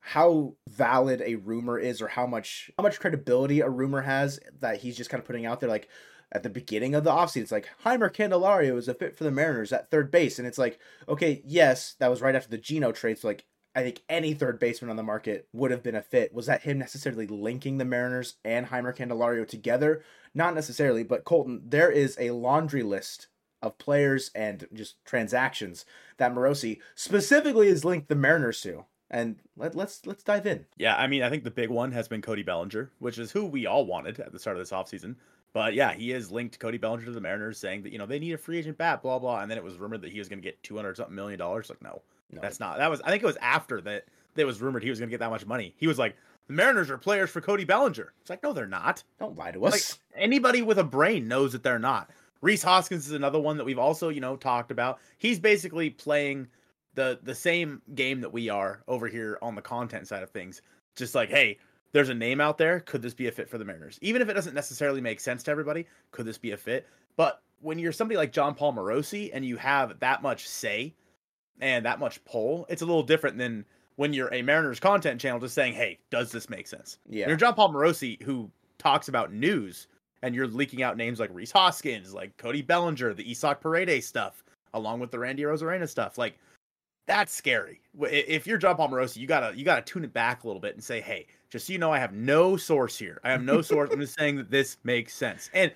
how 0.00 0.54
valid 0.68 1.22
a 1.24 1.36
rumor 1.36 1.78
is 1.78 2.02
or 2.02 2.08
how 2.08 2.26
much 2.26 2.70
how 2.76 2.82
much 2.82 3.00
credibility 3.00 3.60
a 3.60 3.68
rumor 3.70 4.02
has 4.02 4.38
that 4.60 4.78
he's 4.78 4.96
just 4.96 5.08
kind 5.08 5.20
of 5.20 5.26
putting 5.26 5.46
out 5.46 5.60
there 5.60 5.68
like 5.68 5.88
at 6.32 6.42
the 6.42 6.50
beginning 6.50 6.94
of 6.94 7.04
the 7.04 7.10
offseason 7.10 7.42
it's 7.42 7.52
like 7.52 7.68
Jeimer 7.84 8.12
Candelario 8.12 8.76
is 8.76 8.88
a 8.88 8.94
fit 8.94 9.16
for 9.16 9.24
the 9.24 9.30
Mariners 9.30 9.72
at 9.72 9.90
third 9.90 10.10
base 10.10 10.38
and 10.38 10.46
it's 10.46 10.58
like 10.58 10.78
okay 11.08 11.40
yes 11.46 11.94
that 12.00 12.10
was 12.10 12.20
right 12.20 12.34
after 12.34 12.50
the 12.50 12.58
Geno 12.58 12.92
trade 12.92 13.18
so 13.18 13.28
like 13.28 13.46
I 13.74 13.82
think 13.82 14.02
any 14.08 14.34
third 14.34 14.60
baseman 14.60 14.90
on 14.90 14.96
the 14.96 15.02
market 15.02 15.48
would 15.52 15.70
have 15.70 15.82
been 15.82 15.96
a 15.96 16.02
fit. 16.02 16.32
Was 16.32 16.46
that 16.46 16.62
him 16.62 16.78
necessarily 16.78 17.26
linking 17.26 17.78
the 17.78 17.84
Mariners 17.84 18.36
and 18.44 18.66
Jeimer 18.66 18.96
Candelario 18.96 19.46
together? 19.46 20.02
Not 20.34 20.54
necessarily, 20.54 21.02
but 21.02 21.24
Colton, 21.24 21.62
there 21.66 21.90
is 21.90 22.16
a 22.18 22.30
laundry 22.30 22.82
list 22.82 23.28
of 23.62 23.78
players 23.78 24.30
and 24.34 24.68
just 24.72 25.02
transactions 25.04 25.84
that 26.18 26.34
Morosi 26.34 26.80
specifically 26.94 27.68
has 27.68 27.84
linked 27.84 28.08
the 28.08 28.14
Mariners 28.14 28.60
to. 28.62 28.84
And 29.10 29.36
let, 29.56 29.74
let's 29.74 30.06
let's 30.06 30.24
dive 30.24 30.46
in. 30.46 30.66
Yeah, 30.76 30.96
I 30.96 31.06
mean, 31.06 31.22
I 31.22 31.30
think 31.30 31.44
the 31.44 31.50
big 31.50 31.70
one 31.70 31.92
has 31.92 32.08
been 32.08 32.22
Cody 32.22 32.42
Bellinger, 32.42 32.90
which 32.98 33.18
is 33.18 33.30
who 33.30 33.44
we 33.44 33.66
all 33.66 33.86
wanted 33.86 34.18
at 34.18 34.32
the 34.32 34.38
start 34.38 34.56
of 34.56 34.62
this 34.62 34.72
offseason. 34.72 35.16
But 35.52 35.74
yeah, 35.74 35.92
he 35.92 36.10
has 36.10 36.32
linked 36.32 36.58
Cody 36.58 36.78
Bellinger 36.78 37.04
to 37.04 37.12
the 37.12 37.20
Mariners, 37.20 37.58
saying 37.58 37.82
that 37.82 37.92
you 37.92 37.98
know 37.98 38.06
they 38.06 38.18
need 38.18 38.32
a 38.32 38.38
free 38.38 38.58
agent 38.58 38.76
bat, 38.76 39.02
blah 39.02 39.18
blah. 39.18 39.40
And 39.40 39.50
then 39.50 39.58
it 39.58 39.62
was 39.62 39.76
rumored 39.76 40.02
that 40.02 40.10
he 40.10 40.18
was 40.18 40.28
going 40.28 40.40
to 40.40 40.44
get 40.44 40.62
two 40.62 40.76
hundred 40.76 40.96
something 40.96 41.14
million 41.14 41.38
dollars. 41.38 41.70
Like, 41.70 41.82
no, 41.82 42.02
no, 42.34 42.40
that's 42.40 42.60
not. 42.60 42.78
That 42.78 42.90
was. 42.90 43.00
I 43.02 43.10
think 43.10 43.22
it 43.22 43.26
was 43.26 43.38
after 43.40 43.80
that. 43.82 44.04
That 44.34 44.46
was 44.46 44.60
rumored 44.60 44.82
he 44.82 44.90
was 44.90 44.98
going 44.98 45.08
to 45.08 45.12
get 45.12 45.20
that 45.20 45.30
much 45.30 45.46
money. 45.46 45.74
He 45.76 45.86
was 45.86 45.98
like, 45.98 46.16
"The 46.48 46.54
Mariners 46.54 46.90
are 46.90 46.98
players 46.98 47.30
for 47.30 47.40
Cody 47.40 47.64
Bellinger." 47.64 48.12
It's 48.20 48.30
like, 48.30 48.42
no, 48.42 48.52
they're 48.52 48.66
not. 48.66 49.04
Don't 49.20 49.38
lie 49.38 49.52
to 49.52 49.64
us. 49.66 49.72
Like, 49.72 50.22
anybody 50.22 50.60
with 50.62 50.78
a 50.78 50.84
brain 50.84 51.28
knows 51.28 51.52
that 51.52 51.62
they're 51.62 51.78
not. 51.78 52.10
Rhys 52.40 52.62
Hoskins 52.62 53.06
is 53.06 53.12
another 53.12 53.40
one 53.40 53.56
that 53.56 53.64
we've 53.64 53.78
also, 53.78 54.08
you 54.08 54.20
know, 54.20 54.36
talked 54.36 54.70
about. 54.70 54.98
He's 55.18 55.38
basically 55.38 55.88
playing 55.90 56.48
the 56.94 57.18
the 57.22 57.34
same 57.34 57.80
game 57.94 58.20
that 58.20 58.32
we 58.32 58.48
are 58.48 58.82
over 58.88 59.06
here 59.06 59.38
on 59.40 59.54
the 59.54 59.62
content 59.62 60.08
side 60.08 60.22
of 60.22 60.30
things. 60.30 60.60
Just 60.96 61.14
like, 61.14 61.30
hey, 61.30 61.58
there's 61.92 62.08
a 62.08 62.14
name 62.14 62.40
out 62.40 62.58
there. 62.58 62.80
Could 62.80 63.02
this 63.02 63.14
be 63.14 63.28
a 63.28 63.32
fit 63.32 63.48
for 63.48 63.56
the 63.56 63.64
Mariners? 63.64 63.98
Even 64.02 64.20
if 64.20 64.28
it 64.28 64.34
doesn't 64.34 64.54
necessarily 64.54 65.00
make 65.00 65.20
sense 65.20 65.42
to 65.44 65.50
everybody, 65.50 65.86
could 66.10 66.26
this 66.26 66.38
be 66.38 66.50
a 66.50 66.56
fit? 66.56 66.86
But 67.16 67.40
when 67.60 67.78
you're 67.78 67.92
somebody 67.92 68.18
like 68.18 68.32
Jon 68.32 68.54
Paul 68.54 68.74
Morosi 68.74 69.30
and 69.32 69.44
you 69.44 69.56
have 69.56 69.98
that 70.00 70.20
much 70.20 70.48
say 70.48 70.94
and 71.60 71.84
that 71.84 71.98
much 71.98 72.24
pull, 72.24 72.66
it's 72.68 72.82
a 72.82 72.86
little 72.86 73.02
different 73.02 73.38
than 73.38 73.64
when 73.96 74.12
you're 74.12 74.32
a 74.32 74.42
Mariners 74.42 74.80
content 74.80 75.20
channel 75.20 75.40
just 75.40 75.54
saying, 75.54 75.74
"Hey, 75.74 75.98
does 76.10 76.32
this 76.32 76.50
make 76.50 76.66
sense?" 76.66 76.98
Yeah. 77.08 77.28
you're 77.28 77.36
Jon 77.36 77.54
Paul 77.54 77.72
Morosi 77.72 78.20
who 78.22 78.50
talks 78.78 79.08
about 79.08 79.32
news, 79.32 79.86
and 80.22 80.34
you're 80.34 80.48
leaking 80.48 80.82
out 80.82 80.96
names 80.96 81.20
like 81.20 81.30
Rhys 81.32 81.52
Hoskins, 81.52 82.12
like 82.14 82.36
Cody 82.36 82.62
Bellinger, 82.62 83.14
the 83.14 83.28
Isaac 83.28 83.60
Paredes 83.60 84.06
stuff, 84.06 84.42
along 84.72 85.00
with 85.00 85.10
the 85.10 85.18
Randy 85.18 85.42
Arozarena 85.42 85.88
stuff. 85.88 86.18
Like 86.18 86.38
that's 87.06 87.32
scary. 87.34 87.80
If 88.00 88.46
you're 88.46 88.58
Jon 88.58 88.76
Paul 88.76 88.88
Morosi, 88.88 89.18
you 89.18 89.26
gotta 89.26 89.56
you 89.56 89.64
gotta 89.64 89.82
tune 89.82 90.04
it 90.04 90.12
back 90.12 90.44
a 90.44 90.46
little 90.46 90.60
bit 90.60 90.74
and 90.74 90.82
say, 90.82 91.00
"Hey, 91.00 91.26
just 91.50 91.66
so 91.66 91.72
you 91.72 91.78
know, 91.78 91.92
I 91.92 91.98
have 91.98 92.12
no 92.12 92.56
source 92.56 92.98
here. 92.98 93.20
I 93.24 93.30
have 93.30 93.42
no 93.42 93.62
source. 93.62 93.90
I'm 93.92 94.00
just 94.00 94.18
saying 94.18 94.36
that 94.36 94.50
this 94.50 94.78
makes 94.84 95.14
sense." 95.14 95.50
And 95.52 95.72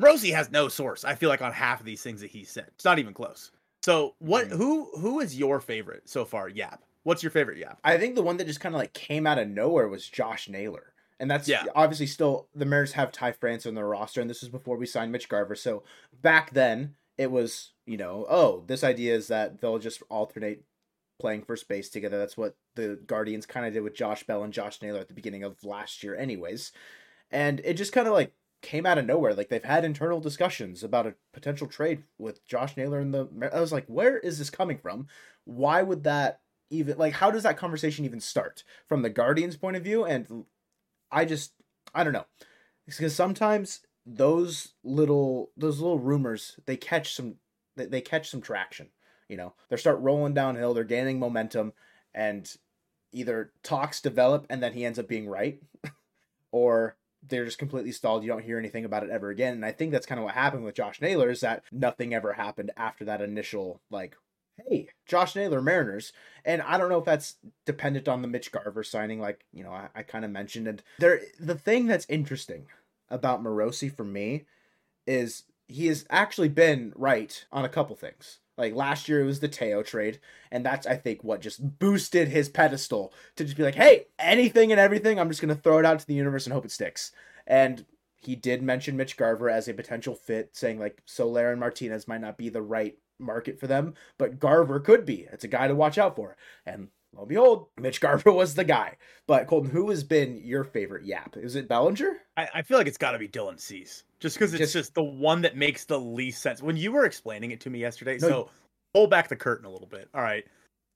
Morosi 0.00 0.32
has 0.34 0.50
no 0.50 0.68
source. 0.68 1.04
I 1.04 1.14
feel 1.14 1.30
like 1.30 1.42
on 1.42 1.52
half 1.52 1.80
of 1.80 1.86
these 1.86 2.02
things 2.02 2.20
that 2.20 2.30
he 2.30 2.44
said, 2.44 2.66
it's 2.74 2.84
not 2.84 2.98
even 2.98 3.14
close. 3.14 3.50
So 3.86 4.16
what? 4.18 4.50
Um, 4.50 4.58
who 4.58 4.90
who 4.98 5.20
is 5.20 5.38
your 5.38 5.60
favorite 5.60 6.08
so 6.08 6.24
far? 6.24 6.48
Yap. 6.48 6.82
What's 7.04 7.22
your 7.22 7.30
favorite 7.30 7.58
Yap? 7.58 7.78
I 7.84 7.98
think 7.98 8.16
the 8.16 8.22
one 8.22 8.36
that 8.38 8.48
just 8.48 8.58
kind 8.58 8.74
of 8.74 8.80
like 8.80 8.92
came 8.94 9.28
out 9.28 9.38
of 9.38 9.46
nowhere 9.46 9.86
was 9.86 10.08
Josh 10.08 10.48
Naylor. 10.48 10.92
And 11.20 11.30
that's 11.30 11.46
yeah. 11.46 11.66
obviously 11.72 12.06
still 12.06 12.48
the 12.52 12.64
Mariners 12.64 12.94
have 12.94 13.12
Ty 13.12 13.30
France 13.30 13.64
on 13.64 13.76
their 13.76 13.86
roster, 13.86 14.20
and 14.20 14.28
this 14.28 14.40
was 14.40 14.48
before 14.48 14.76
we 14.76 14.86
signed 14.86 15.12
Mitch 15.12 15.28
Garver. 15.28 15.54
So 15.54 15.84
back 16.20 16.52
then, 16.52 16.96
it 17.16 17.30
was, 17.30 17.74
you 17.86 17.96
know, 17.96 18.26
oh, 18.28 18.64
this 18.66 18.82
idea 18.82 19.14
is 19.14 19.28
that 19.28 19.60
they'll 19.60 19.78
just 19.78 20.02
alternate 20.08 20.64
playing 21.20 21.42
first 21.42 21.68
base 21.68 21.88
together. 21.88 22.18
That's 22.18 22.36
what 22.36 22.56
the 22.74 22.98
Guardians 23.06 23.46
kind 23.46 23.66
of 23.66 23.72
did 23.72 23.84
with 23.84 23.94
Josh 23.94 24.24
Bell 24.24 24.42
and 24.42 24.52
Josh 24.52 24.82
Naylor 24.82 24.98
at 24.98 25.06
the 25.06 25.14
beginning 25.14 25.44
of 25.44 25.62
last 25.62 26.02
year, 26.02 26.16
anyways. 26.16 26.72
And 27.30 27.60
it 27.64 27.74
just 27.74 27.92
kind 27.92 28.08
of 28.08 28.14
like 28.14 28.32
came 28.62 28.86
out 28.86 28.98
of 28.98 29.06
nowhere. 29.06 29.34
Like 29.34 29.48
they've 29.48 29.62
had 29.62 29.84
internal 29.84 30.20
discussions 30.20 30.82
about 30.82 31.06
a 31.06 31.14
potential 31.32 31.66
trade 31.66 32.02
with 32.18 32.44
Josh 32.46 32.76
Naylor 32.76 33.00
and 33.00 33.12
the. 33.12 33.50
I 33.52 33.60
was 33.60 33.72
like, 33.72 33.86
where 33.86 34.18
is 34.18 34.38
this 34.38 34.50
coming 34.50 34.78
from? 34.78 35.06
Why 35.44 35.82
would 35.82 36.04
that 36.04 36.40
even 36.70 36.98
like? 36.98 37.14
How 37.14 37.30
does 37.30 37.44
that 37.44 37.58
conversation 37.58 38.04
even 38.04 38.20
start 38.20 38.64
from 38.88 39.02
the 39.02 39.10
Guardians' 39.10 39.56
point 39.56 39.76
of 39.76 39.84
view? 39.84 40.04
And 40.04 40.44
I 41.10 41.24
just, 41.24 41.52
I 41.94 42.04
don't 42.04 42.12
know, 42.12 42.26
because 42.86 43.14
sometimes 43.14 43.80
those 44.04 44.74
little 44.84 45.50
those 45.56 45.80
little 45.80 45.98
rumors 45.98 46.58
they 46.66 46.76
catch 46.76 47.14
some 47.14 47.36
they 47.76 48.00
catch 48.00 48.30
some 48.30 48.40
traction. 48.40 48.88
You 49.28 49.36
know, 49.36 49.54
they 49.68 49.76
start 49.76 50.00
rolling 50.00 50.34
downhill. 50.34 50.72
They're 50.72 50.84
gaining 50.84 51.18
momentum, 51.18 51.72
and 52.14 52.50
either 53.12 53.52
talks 53.62 54.00
develop 54.00 54.46
and 54.50 54.62
then 54.62 54.72
he 54.72 54.84
ends 54.84 54.98
up 54.98 55.08
being 55.08 55.28
right, 55.28 55.60
or 56.52 56.96
they're 57.28 57.44
just 57.44 57.58
completely 57.58 57.92
stalled. 57.92 58.22
You 58.22 58.28
don't 58.28 58.44
hear 58.44 58.58
anything 58.58 58.84
about 58.84 59.02
it 59.02 59.10
ever 59.10 59.30
again. 59.30 59.54
And 59.54 59.64
I 59.64 59.72
think 59.72 59.92
that's 59.92 60.06
kind 60.06 60.18
of 60.18 60.24
what 60.24 60.34
happened 60.34 60.64
with 60.64 60.74
Josh 60.74 61.00
Naylor 61.00 61.30
is 61.30 61.40
that 61.40 61.62
nothing 61.72 62.14
ever 62.14 62.34
happened 62.34 62.70
after 62.76 63.04
that 63.04 63.20
initial 63.20 63.80
like, 63.90 64.16
hey, 64.68 64.88
Josh 65.06 65.36
Naylor 65.36 65.60
Mariners. 65.60 66.12
And 66.44 66.62
I 66.62 66.78
don't 66.78 66.88
know 66.88 66.98
if 66.98 67.04
that's 67.04 67.36
dependent 67.64 68.08
on 68.08 68.22
the 68.22 68.28
Mitch 68.28 68.52
Garver 68.52 68.84
signing, 68.84 69.20
like 69.20 69.44
you 69.52 69.64
know 69.64 69.72
I, 69.72 69.88
I 69.94 70.02
kind 70.02 70.24
of 70.24 70.30
mentioned. 70.30 70.68
And 70.68 70.82
there, 70.98 71.20
the 71.38 71.54
thing 71.56 71.86
that's 71.86 72.06
interesting 72.08 72.66
about 73.10 73.42
Morosi 73.42 73.94
for 73.94 74.04
me 74.04 74.44
is 75.06 75.44
he 75.68 75.86
has 75.86 76.06
actually 76.10 76.48
been 76.48 76.92
right 76.96 77.44
on 77.52 77.64
a 77.64 77.68
couple 77.68 77.96
things. 77.96 78.38
Like 78.56 78.74
last 78.74 79.08
year, 79.08 79.20
it 79.20 79.26
was 79.26 79.40
the 79.40 79.48
Teo 79.48 79.82
trade, 79.82 80.18
and 80.50 80.64
that's 80.64 80.86
I 80.86 80.96
think 80.96 81.22
what 81.22 81.40
just 81.40 81.78
boosted 81.78 82.28
his 82.28 82.48
pedestal 82.48 83.12
to 83.36 83.44
just 83.44 83.56
be 83.56 83.62
like, 83.62 83.74
hey, 83.74 84.06
anything 84.18 84.72
and 84.72 84.80
everything, 84.80 85.18
I'm 85.18 85.28
just 85.28 85.40
gonna 85.40 85.54
throw 85.54 85.78
it 85.78 85.84
out 85.84 85.98
to 85.98 86.06
the 86.06 86.14
universe 86.14 86.46
and 86.46 86.52
hope 86.52 86.64
it 86.64 86.70
sticks. 86.70 87.12
And 87.46 87.84
he 88.16 88.34
did 88.34 88.62
mention 88.62 88.96
Mitch 88.96 89.16
Garver 89.16 89.50
as 89.50 89.68
a 89.68 89.74
potential 89.74 90.14
fit, 90.14 90.56
saying 90.56 90.78
like 90.78 91.02
Soler 91.04 91.50
and 91.50 91.60
Martinez 91.60 92.08
might 92.08 92.20
not 92.20 92.38
be 92.38 92.48
the 92.48 92.62
right 92.62 92.96
market 93.18 93.58
for 93.60 93.66
them, 93.66 93.94
but 94.18 94.38
Garver 94.38 94.80
could 94.80 95.04
be. 95.04 95.26
It's 95.32 95.44
a 95.44 95.48
guy 95.48 95.68
to 95.68 95.74
watch 95.74 95.98
out 95.98 96.16
for. 96.16 96.36
And 96.64 96.88
lo 97.16 97.22
and 97.22 97.28
behold, 97.28 97.66
Mitch 97.80 98.00
Garver 98.00 98.32
was 98.32 98.54
the 98.54 98.64
guy. 98.64 98.96
But 99.26 99.46
Colton, 99.46 99.70
who 99.70 99.90
has 99.90 100.04
been 100.04 100.40
your 100.44 100.64
favorite 100.64 101.04
yap? 101.04 101.36
Is 101.36 101.56
it 101.56 101.68
Bellinger? 101.68 102.18
I, 102.36 102.48
I 102.54 102.62
feel 102.62 102.78
like 102.78 102.86
it's 102.86 102.98
got 102.98 103.12
to 103.12 103.18
be 103.18 103.28
Dylan 103.28 103.58
Cease, 103.58 104.04
just 104.20 104.36
because 104.36 104.54
it's 104.54 104.60
just, 104.60 104.72
just, 104.72 104.94
the 104.94 105.02
one 105.02 105.42
that 105.42 105.56
makes 105.56 105.84
the 105.84 105.98
least 105.98 106.42
sense. 106.42 106.62
When 106.62 106.76
you 106.76 106.92
were 106.92 107.04
explaining 107.04 107.50
it 107.50 107.60
to 107.60 107.70
me 107.70 107.80
yesterday, 107.80 108.18
no, 108.20 108.28
so 108.28 108.50
pull 108.94 109.06
back 109.06 109.28
the 109.28 109.36
curtain 109.36 109.66
a 109.66 109.70
little 109.70 109.88
bit. 109.88 110.08
All 110.14 110.22
right, 110.22 110.44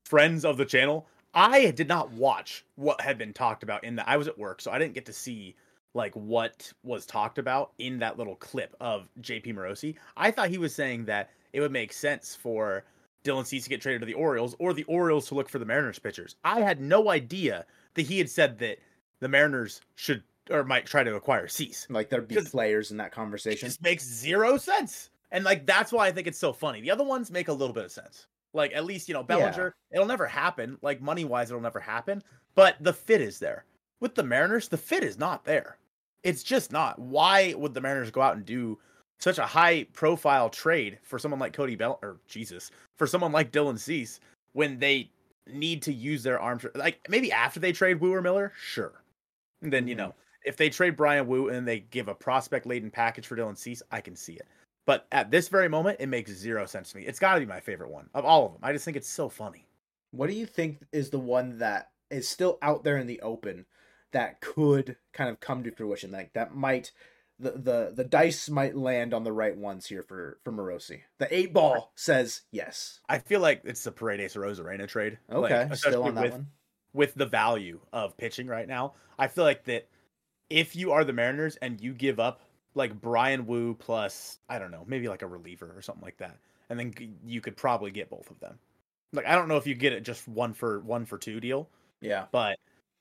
friends 0.05 0.45
of 0.45 0.57
the 0.57 0.65
channel, 0.65 1.07
I 1.35 1.71
did 1.71 1.89
not 1.89 2.13
watch 2.13 2.65
what 2.77 3.01
had 3.01 3.19
been 3.19 3.33
talked 3.33 3.63
about 3.63 3.85
in 3.85 3.97
that. 3.97 4.09
I 4.09 4.17
was 4.17 4.29
at 4.29 4.39
work, 4.39 4.61
so 4.61 4.71
I 4.71 4.79
didn't 4.79 4.95
get 4.95 5.07
to 5.07 5.13
see 5.13 5.57
like 5.95 6.15
what 6.15 6.73
was 6.85 7.05
talked 7.05 7.39
about 7.39 7.73
in 7.79 7.99
that 7.99 8.17
little 8.17 8.37
clip 8.37 8.77
of 8.81 9.09
JP 9.21 9.55
Morosi. 9.55 9.97
I 10.17 10.31
thought 10.31 10.49
he 10.49 10.59
was 10.59 10.75
saying 10.75 11.07
that 11.07 11.31
it 11.53 11.61
would 11.61 11.73
make 11.73 11.93
sense 11.93 12.35
for 12.35 12.85
Dylan 13.25 13.47
Cease 13.47 13.65
to 13.65 13.71
get 13.71 13.81
traded 13.81 14.01
to 14.01 14.07
the 14.07 14.15
Orioles 14.15 14.57
or 14.59 14.73
the 14.73 14.85
Orioles 14.85 15.29
to 15.29 15.35
look 15.35 15.49
for 15.49 15.59
the 15.59 15.65
Mariners 15.65 15.99
pitchers. 15.99 16.37
I 16.45 16.61
had 16.61 16.81
no 16.81 17.11
idea 17.11 17.67
that 17.95 18.03
he 18.03 18.19
had 18.19 18.31
said 18.31 18.59
that 18.59 18.79
the 19.21 19.29
Mariners 19.29 19.81
should 19.95 20.23
or 20.51 20.65
might 20.65 20.87
try 20.87 21.05
to 21.05 21.15
acquire 21.15 21.49
Cease. 21.49 21.87
Like 21.91 22.09
there'd 22.09 22.29
be 22.29 22.41
players 22.43 22.91
in 22.91 22.97
that 22.97 23.13
conversation. 23.13 23.67
It 23.67 23.71
just 23.71 23.83
makes 23.83 24.05
zero 24.05 24.57
sense. 24.57 25.11
And 25.31 25.45
like 25.45 25.67
that's 25.67 25.93
why 25.93 26.07
I 26.07 26.13
think 26.13 26.27
it's 26.27 26.39
so 26.39 26.53
funny. 26.53 26.81
The 26.81 26.91
other 26.91 27.05
ones 27.05 27.31
make 27.31 27.49
a 27.49 27.53
little 27.53 27.75
bit 27.75 27.85
of 27.85 27.93
sense. 27.93 28.27
Like 28.53 28.73
at 28.75 28.85
least, 28.85 29.09
you 29.09 29.15
know, 29.15 29.23
Bellinger, 29.23 29.75
yeah. 29.91 29.97
it'll 29.97 30.09
never 30.09 30.27
happen. 30.27 30.77
Like 30.83 31.01
money 31.01 31.25
wise, 31.25 31.51
it'll 31.51 31.63
never 31.63 31.79
happen. 31.79 32.23
But 32.55 32.77
the 32.81 32.93
fit 32.93 33.21
is 33.21 33.39
there. 33.39 33.65
With 34.01 34.15
the 34.15 34.25
Mariners, 34.25 34.69
the 34.69 34.77
fit 34.77 35.05
is 35.05 35.19
not 35.19 35.45
there. 35.45 35.77
It's 36.23 36.43
just 36.43 36.73
not. 36.73 36.99
Why 36.99 37.55
would 37.57 37.75
the 37.75 37.81
Mariners 37.81 38.11
go 38.11 38.23
out 38.23 38.37
and 38.37 38.45
do 38.45 38.79
such 39.21 39.39
a 39.39 39.47
high 39.47 39.85
profile 39.93 40.49
trade 40.49 40.99
for 41.03 41.19
someone 41.19 41.41
like 41.41 41.53
Cody 41.53 41.77
Bell 41.77 41.99
or 42.03 42.17
Jesus 42.27 42.71
for 42.97 43.07
someone 43.07 43.33
like 43.33 43.53
Dylan 43.53 43.79
Cease 43.79 44.21
when 44.53 44.79
they 44.79 45.11
need 45.47 45.83
to 45.83 45.93
use 45.93 46.23
their 46.23 46.41
arms 46.41 46.65
like 46.75 47.07
maybe 47.09 47.31
after 47.31 47.61
they 47.61 47.73
trade 47.73 48.01
Woo 48.01 48.13
or 48.13 48.23
Miller, 48.23 48.53
sure. 48.59 49.03
And 49.63 49.73
then 49.73 49.87
you 49.87 49.95
mm-hmm. 49.95 50.09
know 50.09 50.15
if 50.45 50.57
they 50.57 50.71
trade 50.71 50.97
Bryan 50.97 51.27
Woo 51.27 51.49
and 51.49 51.69
they 51.69 51.81
give 51.81 52.09
a 52.09 52.15
prospect 52.15 52.67
laden 52.67 52.91
package 52.91 53.27
for 53.27 53.37
Dylan 53.37 53.57
Cease, 53.57 53.83
I 53.91 54.01
can 54.01 54.17
see 54.17 54.35
it. 54.35 54.47
But 54.87 55.07
at 55.13 55.31
this 55.31 55.49
very 55.49 55.69
moment, 55.69 55.99
it 56.01 56.09
makes 56.09 56.31
zero 56.33 56.67
sense 56.67 56.91
to 56.91 56.97
me. 56.97 57.05
It's 57.05 57.19
got 57.19 57.35
to 57.35 57.41
be 57.41 57.47
my 57.47 57.61
favorite 57.61 57.91
one 57.91 58.09
of 58.15 58.25
all 58.25 58.47
of 58.47 58.53
them. 58.53 58.61
I 58.63 58.73
just 58.73 58.85
think 58.85 58.97
it's 58.97 59.09
so 59.09 59.29
funny. 59.29 59.67
What 60.13 60.29
do 60.29 60.35
you 60.35 60.47
think 60.47 60.81
is 60.93 61.11
the 61.11 61.19
one 61.19 61.59
that 61.59 61.91
is 62.11 62.29
still 62.29 62.59
out 62.63 62.83
there 62.83 62.97
in 62.97 63.07
the 63.07 63.21
open 63.21 63.67
that 64.13 64.41
could 64.41 64.97
kind 65.13 65.31
of 65.31 65.39
come 65.41 65.63
to 65.63 65.71
fruition? 65.71 66.11
Like 66.11 66.33
that 66.33 66.55
might 66.55 66.91
the 67.41 67.53
the 67.53 67.93
the 67.95 68.05
dice 68.05 68.49
might 68.49 68.77
land 68.77 69.15
on 69.15 69.25
the 69.25 69.33
right 69.33 69.57
ones 69.57 69.87
here 69.87 70.03
for 70.03 70.39
for 70.45 70.53
Morosi. 70.53 71.01
The 71.19 71.35
eight 71.35 71.53
ball 71.53 71.93
says 71.95 72.43
yes. 72.51 73.01
I 73.09 73.19
feel 73.19 73.41
like 73.41 73.63
it's 73.65 73.83
the 73.83 73.93
Paredes 73.93 74.35
Arozarena 74.35 74.87
trade. 74.87 75.19
Okay, 75.33 75.69
like, 75.69 75.75
still 75.75 76.05
on 76.05 76.15
that 76.15 76.25
with, 76.25 76.33
one. 76.33 76.47
With 76.93 77.15
the 77.15 77.27
value 77.27 77.81
of 77.93 78.17
pitching 78.17 78.47
right 78.47 78.69
now, 78.69 78.95
I 79.19 79.29
feel 79.29 79.45
like 79.45 79.65
that 79.65 79.89
if 80.51 80.77
you 80.77 80.93
are 80.93 81.05
the 81.05 81.13
Mariners 81.13 81.57
and 81.57 81.81
you 81.81 81.95
give 81.95 82.21
up 82.21 82.43
like 82.75 83.01
Bryan 83.01 83.47
Woo 83.47 83.75
plus 83.75 84.39
I 84.49 84.59
don't 84.59 84.71
know, 84.71 84.85
maybe 84.87 85.09
like 85.09 85.23
a 85.23 85.27
reliever 85.27 85.73
or 85.75 85.83
something 85.83 86.05
like 86.05 86.19
that, 86.19 86.37
and 86.69 86.79
then 86.79 86.93
you 87.25 87.41
could 87.41 87.57
probably 87.57 87.91
get 87.91 88.11
both 88.11 88.31
of 88.31 88.39
them. 88.41 88.59
Like 89.13 89.27
I 89.27 89.35
don't 89.35 89.49
know 89.49 89.57
if 89.57 89.67
you 89.67 89.75
get 89.75 89.93
it 89.93 90.03
just 90.03 90.29
one 90.29 90.53
for 90.53 90.81
one 90.81 91.07
for 91.07 91.17
two 91.17 91.41
deal. 91.41 91.69
Yeah, 92.01 92.27
but 92.33 92.59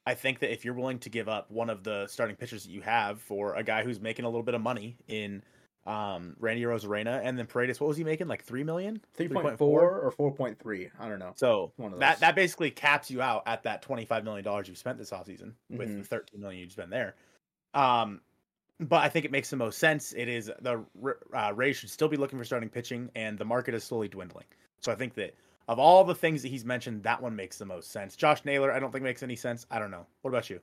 I 0.09 0.15
think 0.15 0.39
that 0.39 0.51
if 0.51 0.65
you're 0.65 0.73
willing 0.73 0.97
to 0.99 1.09
give 1.09 1.29
up 1.29 1.51
one 1.51 1.69
of 1.69 1.83
the 1.83 2.07
starting 2.07 2.35
pitchers 2.35 2.63
that 2.63 2.71
you 2.71 2.81
have 2.81 3.21
for 3.21 3.53
a 3.53 3.61
guy 3.61 3.83
who's 3.83 4.01
making 4.01 4.25
a 4.25 4.27
little 4.27 4.41
bit 4.41 4.55
of 4.55 4.61
money 4.61 4.97
in 5.07 5.43
um, 5.85 6.35
Randy 6.39 6.63
Arozarena, 6.63 7.21
and 7.23 7.37
then 7.37 7.45
Paredes, 7.45 7.79
what 7.79 7.85
was 7.85 7.95
he 7.95 8.03
making? 8.03 8.27
Like 8.27 8.43
three 8.43 8.63
million, 8.63 9.01
three 9.13 9.27
point 9.27 9.59
four 9.59 9.99
or 9.99 10.09
four 10.09 10.33
point 10.33 10.57
three? 10.57 10.89
I 10.99 11.07
don't 11.07 11.19
know. 11.19 11.33
So 11.35 11.73
one 11.75 11.93
of 11.93 11.99
that 11.99 12.21
that 12.21 12.33
basically 12.33 12.71
caps 12.71 13.11
you 13.11 13.21
out 13.21 13.43
at 13.45 13.61
that 13.63 13.83
twenty 13.83 14.03
five 14.03 14.23
million 14.23 14.43
dollars 14.43 14.67
you've 14.67 14.79
spent 14.79 14.97
this 14.97 15.11
offseason 15.11 15.53
with 15.69 15.89
mm-hmm. 15.89 15.99
the 15.99 16.03
thirteen 16.03 16.41
million 16.41 16.59
you've 16.59 16.71
spent 16.71 16.89
there. 16.89 17.13
Um, 17.75 18.21
but 18.79 19.03
I 19.03 19.09
think 19.09 19.25
it 19.25 19.31
makes 19.31 19.51
the 19.51 19.57
most 19.57 19.77
sense. 19.77 20.13
It 20.13 20.27
is 20.27 20.49
the 20.59 20.83
uh, 21.35 21.53
Rays 21.55 21.77
should 21.77 21.91
still 21.91 22.07
be 22.07 22.17
looking 22.17 22.39
for 22.39 22.45
starting 22.45 22.69
pitching, 22.69 23.11
and 23.13 23.37
the 23.37 23.45
market 23.45 23.75
is 23.75 23.83
slowly 23.83 24.07
dwindling. 24.07 24.45
So 24.79 24.91
I 24.91 24.95
think 24.95 25.13
that 25.15 25.35
of 25.69 25.77
all 25.77 26.03
the 26.03 26.15
things 26.15 26.41
that 26.41 26.47
he's 26.47 26.65
mentioned, 26.65 27.03
that 27.03 27.21
one 27.21 27.35
makes 27.35 27.59
the 27.59 27.65
most 27.65 27.91
sense. 27.91 28.15
Josh 28.15 28.43
Naylor, 28.43 28.71
I 28.71 28.79
don't 28.79 28.91
think 28.91 29.03
makes 29.03 29.21
any 29.21 29.35
sense. 29.35 29.67
I 29.69 29.77
don't 29.77 29.91
know. 29.91 30.07
What 30.23 30.31
about 30.31 30.49
you? 30.49 30.61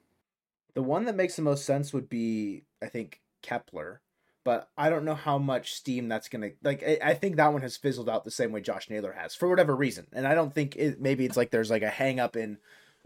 The 0.74 0.82
one 0.82 1.04
that 1.04 1.14
makes 1.14 1.36
the 1.36 1.42
most 1.42 1.64
sense 1.64 1.92
would 1.92 2.08
be, 2.08 2.64
I 2.82 2.86
think, 2.86 3.20
Kepler. 3.40 4.00
But 4.42 4.68
I 4.76 4.90
don't 4.90 5.04
know 5.04 5.14
how 5.14 5.38
much 5.38 5.74
steam 5.74 6.08
that's 6.08 6.28
gonna 6.28 6.50
like. 6.62 6.82
I, 7.02 7.14
think 7.14 7.36
that 7.36 7.52
one 7.52 7.62
has 7.62 7.76
fizzled 7.76 8.08
out 8.08 8.24
the 8.24 8.30
same 8.32 8.50
way 8.50 8.60
Josh 8.60 8.90
Naylor 8.90 9.12
has 9.12 9.34
for 9.34 9.48
whatever 9.48 9.74
reason, 9.74 10.06
and 10.12 10.26
I 10.26 10.34
don't 10.34 10.54
think 10.54 10.76
it. 10.76 11.00
Maybe 11.00 11.24
it's 11.24 11.36
like 11.36 11.50
there's 11.50 11.70
like 11.70 11.82
a 11.82 11.88
hang 11.88 12.20
up 12.20 12.36
in 12.36 12.58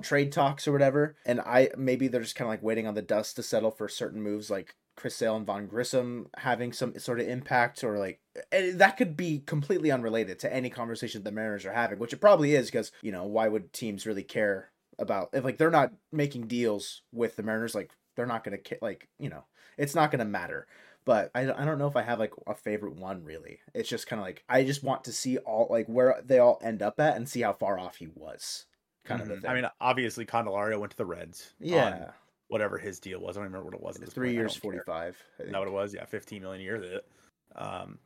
trade 0.03 0.33
talks 0.33 0.69
or 0.69 0.73
whatever, 0.73 1.17
and 1.25 1.41
I 1.41 1.71
maybe 1.79 2.09
they're 2.09 2.21
just 2.21 2.37
kind 2.37 2.47
of 2.47 2.53
like 2.53 2.63
waiting 2.63 2.87
on 2.87 2.95
the 2.95 3.01
dust 3.01 3.37
to 3.37 3.43
settle 3.43 3.71
for 3.71 3.89
certain 3.89 4.21
moves 4.21 4.51
like 4.51 4.75
Chris 4.97 5.17
Sale 5.17 5.37
and 5.37 5.47
Vaughn 5.47 5.67
Grissom 5.67 6.29
having 6.37 6.73
some 6.73 6.99
sort 6.99 7.21
of 7.21 7.29
impact, 7.29 7.83
or 7.83 7.99
like 7.99 8.21
that 8.53 8.97
could 8.97 9.17
be 9.17 9.39
completely 9.41 9.91
unrelated 9.91 10.39
to 10.41 10.53
any 10.53 10.71
conversation 10.71 11.23
the 11.23 11.33
Mariners 11.33 11.65
are 11.65 11.73
having, 11.73 11.99
which 11.99 12.13
it 12.13 12.21
probably 12.21 12.55
is 12.55 12.67
because 12.71 12.93
you 13.03 13.13
know 13.13 13.25
why 13.25 13.49
would 13.49 13.73
teams 13.73 14.07
really 14.07 14.23
care 14.23 14.71
about 14.99 15.31
if 15.33 15.45
like 15.45 15.59
they're 15.59 15.71
not 15.71 15.93
making 16.13 16.47
deals 16.47 17.03
with 17.13 17.37
the 17.37 17.43
Mariners, 17.43 17.75
like 17.75 17.93
they're 18.17 18.27
not 18.27 18.45
gonna 18.45 18.59
like 18.83 19.09
you 19.19 19.31
know 19.31 19.45
it's 19.79 19.95
not 19.95 20.11
gonna 20.11 20.25
matter. 20.25 20.67
But 21.07 21.31
I, 21.35 21.51
I 21.51 21.65
don't 21.65 21.79
know 21.79 21.89
if 21.89 21.97
I 21.97 22.03
have 22.03 22.19
like 22.19 22.35
a 22.47 22.55
favorite 22.55 22.97
one 22.97 23.25
really. 23.25 23.61
It's 23.75 23.89
just 23.89 24.07
kind 24.07 24.21
of 24.21 24.27
like 24.27 24.45
I 24.49 24.65
just 24.65 24.83
want 24.85 25.05
to 25.05 25.13
see 25.13 25.39
all 25.39 25.67
like 25.71 25.87
where 25.87 26.21
they 26.25 26.39
all 26.39 26.61
end 26.63 26.83
up 26.83 27.01
at 27.01 27.17
and 27.17 27.29
see 27.29 27.41
how 27.41 27.55
far 27.55 27.79
off 27.79 27.97
he 27.97 28.09
was. 28.15 28.67
Kind 29.07 29.23
mm-hmm. 29.23 29.33
of. 29.33 29.47
I 29.47 29.55
mean, 29.55 29.65
obviously 29.81 30.27
Candelario 30.27 30.79
went 30.79 30.91
to 30.93 30.99
the 30.99 31.07
Reds. 31.07 31.55
Yeah 31.59 32.11
whatever 32.51 32.77
his 32.77 33.01
deal 33.01 33.21
was. 33.21 33.37
I 33.37 33.41
don't 33.41 33.53
remember 33.53 33.65
what 33.65 33.75
it 33.75 33.83
was. 33.83 33.97
Three 33.97 34.29
point. 34.29 34.35
years, 34.35 34.57
forty 34.57 34.81
five. 34.85 35.17
Is 35.39 35.51
that 35.51 35.59
what 35.59 35.69
it 35.69 35.73
was? 35.73 35.95
Yeah, 35.95 36.05
fifteen 36.05 36.43
million 36.43 36.61
a 36.61 36.65
year. 36.65 36.81
That, 36.81 37.05
um, 37.57 37.99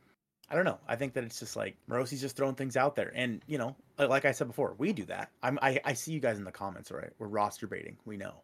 I 0.49 0.55
don't 0.55 0.65
know. 0.65 0.79
I 0.87 0.95
think 0.95 1.13
that 1.13 1.23
it's 1.23 1.39
just 1.39 1.55
like 1.55 1.75
Morosi's 1.89 2.21
just 2.21 2.37
throwing 2.37 2.55
things 2.55 2.77
out 2.77 2.95
there, 2.95 3.11
and 3.13 3.41
you 3.47 3.57
know, 3.57 3.75
like 3.97 4.25
I 4.25 4.31
said 4.31 4.47
before, 4.47 4.75
we 4.77 4.93
do 4.93 5.05
that. 5.05 5.31
I'm 5.43 5.59
I, 5.61 5.81
I 5.83 5.93
see 5.93 6.13
you 6.13 6.19
guys 6.19 6.37
in 6.37 6.43
the 6.43 6.51
comments, 6.51 6.91
all 6.91 6.97
right? 6.97 7.11
We're 7.17 7.27
roster 7.27 7.67
baiting. 7.67 7.97
We 8.05 8.17
know. 8.17 8.35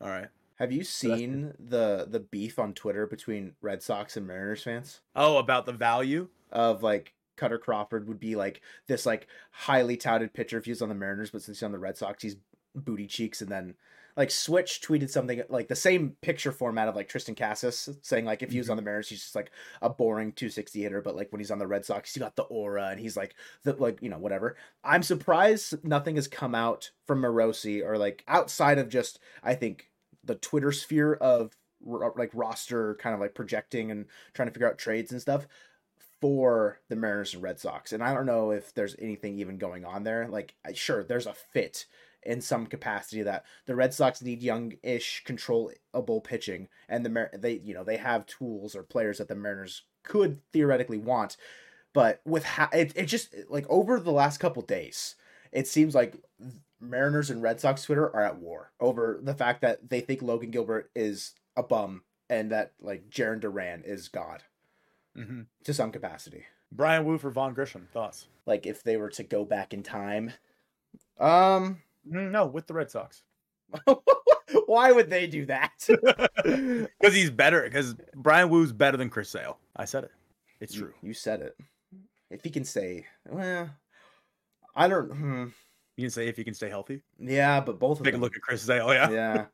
All 0.00 0.08
right. 0.08 0.28
Have 0.56 0.72
you 0.72 0.84
seen 0.84 1.54
so 1.56 1.64
the 1.68 2.06
the 2.08 2.20
beef 2.20 2.58
on 2.58 2.74
Twitter 2.74 3.06
between 3.06 3.52
Red 3.60 3.82
Sox 3.82 4.16
and 4.16 4.26
Mariners 4.26 4.62
fans? 4.62 5.00
Oh, 5.16 5.38
about 5.38 5.66
the 5.66 5.72
value 5.72 6.28
of 6.52 6.82
like 6.82 7.14
Kutter 7.36 7.60
Crawford 7.60 8.06
would 8.06 8.20
be 8.20 8.36
like 8.36 8.60
this 8.86 9.06
like 9.06 9.26
highly 9.50 9.96
touted 9.96 10.32
pitcher 10.34 10.58
if 10.58 10.66
he's 10.66 10.82
on 10.82 10.88
the 10.88 10.94
Mariners, 10.94 11.30
but 11.30 11.42
since 11.42 11.58
he's 11.58 11.62
on 11.64 11.72
the 11.72 11.78
Red 11.78 11.96
Sox, 11.96 12.22
he's 12.22 12.36
booty 12.74 13.06
cheeks, 13.06 13.40
and 13.40 13.50
then 13.50 13.74
like 14.16 14.30
Switch 14.30 14.80
tweeted 14.80 15.10
something 15.10 15.42
like 15.48 15.68
the 15.68 15.76
same 15.76 16.16
picture 16.20 16.52
format 16.52 16.88
of 16.88 16.96
like 16.96 17.08
Triston 17.08 17.36
Casas 17.36 17.88
saying 18.02 18.24
like 18.24 18.42
if 18.42 18.50
he 18.50 18.58
was 18.58 18.66
mm-hmm. 18.66 18.72
on 18.72 18.76
the 18.76 18.82
Mariners, 18.82 19.08
he's 19.08 19.22
just 19.22 19.34
like 19.34 19.50
a 19.82 19.88
boring 19.88 20.32
260 20.32 20.82
hitter, 20.82 21.02
but 21.02 21.16
like 21.16 21.32
when 21.32 21.40
he's 21.40 21.50
on 21.50 21.58
the 21.58 21.66
Red 21.66 21.84
Sox, 21.84 22.12
he's 22.12 22.22
got 22.22 22.36
the 22.36 22.42
aura 22.44 22.88
and 22.88 23.00
he's 23.00 23.16
like 23.16 23.34
the 23.64 23.74
like 23.74 24.02
you 24.02 24.10
know 24.10 24.18
whatever. 24.18 24.56
I'm 24.84 25.02
surprised 25.02 25.84
nothing 25.84 26.16
has 26.16 26.28
come 26.28 26.54
out 26.54 26.90
from 27.06 27.22
Morosi 27.22 27.84
or 27.84 27.98
like 27.98 28.24
outside 28.28 28.78
of 28.78 28.88
just 28.88 29.18
I 29.42 29.54
think 29.54 29.90
the 30.24 30.34
Twitter 30.34 30.72
sphere 30.72 31.14
of 31.14 31.56
like 31.82 32.30
roster 32.34 32.94
kind 32.96 33.14
of 33.14 33.20
like 33.20 33.34
projecting 33.34 33.90
and 33.90 34.06
trying 34.34 34.48
to 34.48 34.52
figure 34.52 34.68
out 34.68 34.78
trades 34.78 35.12
and 35.12 35.20
stuff 35.20 35.46
for 36.20 36.80
the 36.88 36.96
Mariners 36.96 37.34
and 37.34 37.42
Red 37.42 37.58
Sox. 37.58 37.92
And 37.92 38.02
I 38.02 38.12
don't 38.12 38.26
know 38.26 38.50
if 38.50 38.74
there's 38.74 38.96
anything 38.98 39.38
even 39.38 39.58
going 39.58 39.84
on 39.84 40.04
there. 40.04 40.28
Like, 40.28 40.54
sure, 40.74 41.02
there's 41.02 41.26
a 41.26 41.34
fit 41.34 41.86
in 42.22 42.40
some 42.40 42.66
capacity 42.66 43.22
that 43.22 43.44
the 43.66 43.74
Red 43.74 43.94
Sox 43.94 44.20
need 44.22 44.42
young-ish, 44.42 45.22
controllable 45.24 46.20
pitching, 46.20 46.68
and 46.88 47.04
the 47.04 47.10
Mar- 47.10 47.30
they 47.32 47.54
you 47.64 47.74
know 47.74 47.84
they 47.84 47.96
have 47.96 48.26
tools 48.26 48.74
or 48.74 48.82
players 48.82 49.18
that 49.18 49.28
the 49.28 49.34
Mariners 49.34 49.82
could 50.02 50.40
theoretically 50.52 50.98
want. 50.98 51.36
But 51.92 52.20
with 52.24 52.44
ha- 52.44 52.70
it, 52.72 52.92
it 52.94 53.06
just 53.06 53.34
like 53.48 53.66
over 53.68 53.98
the 53.98 54.12
last 54.12 54.38
couple 54.38 54.62
days, 54.62 55.16
it 55.50 55.66
seems 55.66 55.94
like 55.94 56.14
Mariners 56.80 57.30
and 57.30 57.42
Red 57.42 57.60
Sox 57.60 57.82
Twitter 57.84 58.04
are 58.06 58.24
at 58.24 58.38
war 58.38 58.72
over 58.80 59.18
the 59.22 59.34
fact 59.34 59.60
that 59.62 59.88
they 59.90 60.00
think 60.00 60.22
Logan 60.22 60.50
Gilbert 60.50 60.90
is 60.94 61.32
a 61.56 61.62
bum 61.62 62.02
and 62.28 62.52
that 62.52 62.72
like 62.80 63.10
Jarren 63.10 63.40
Duran 63.40 63.82
is 63.84 64.08
God 64.08 64.42
Mm-hmm. 65.16 65.40
to 65.64 65.74
some 65.74 65.90
capacity. 65.90 66.44
Bryan 66.70 67.04
Woo 67.04 67.18
for 67.18 67.30
Vaughn 67.32 67.52
Grissom. 67.52 67.88
Thoughts? 67.92 68.28
Like 68.46 68.64
if 68.64 68.84
they 68.84 68.96
were 68.96 69.10
to 69.10 69.24
go 69.24 69.44
back 69.44 69.74
in 69.74 69.82
time. 69.82 70.32
Um 71.18 71.78
No, 72.04 72.46
with 72.46 72.66
the 72.66 72.74
Red 72.74 72.90
Sox. 72.90 73.22
why 74.66 74.92
would 74.92 75.10
they 75.10 75.26
do 75.26 75.46
that? 75.46 75.72
Because 77.00 77.14
he's 77.14 77.30
better. 77.30 77.62
Because 77.62 77.94
Bryan 78.14 78.48
Woo's 78.48 78.72
better 78.72 78.96
than 78.96 79.10
Chris 79.10 79.28
Sale. 79.30 79.58
I 79.76 79.84
said 79.84 80.04
it. 80.04 80.10
It's 80.60 80.74
You- 80.74 80.82
true. 80.82 80.92
You, 81.02 81.14
said 81.14 81.40
it. 81.42 81.56
If 82.30 82.42
he 82.44 82.50
can 82.50 82.64
say, 82.64 83.06
well, 83.28 83.70
I 84.74 84.88
don't. 84.88 85.10
Hmm, 85.10 85.44
You 85.96 86.04
can 86.04 86.10
say 86.10 86.28
if 86.28 86.36
he 86.36 86.44
can 86.44 86.54
stay 86.54 86.68
healthy. 86.68 87.02
yeah, 87.18 87.60
but 87.60 87.78
both 87.78 87.98
of 88.00 88.04
Take 88.06 88.14
a 88.14 88.18
look 88.18 88.36
at 88.36 88.42
Chris 88.42 88.62
Sale. 88.62 88.92
Yeah. 88.94 89.10
yeah. 89.10 89.44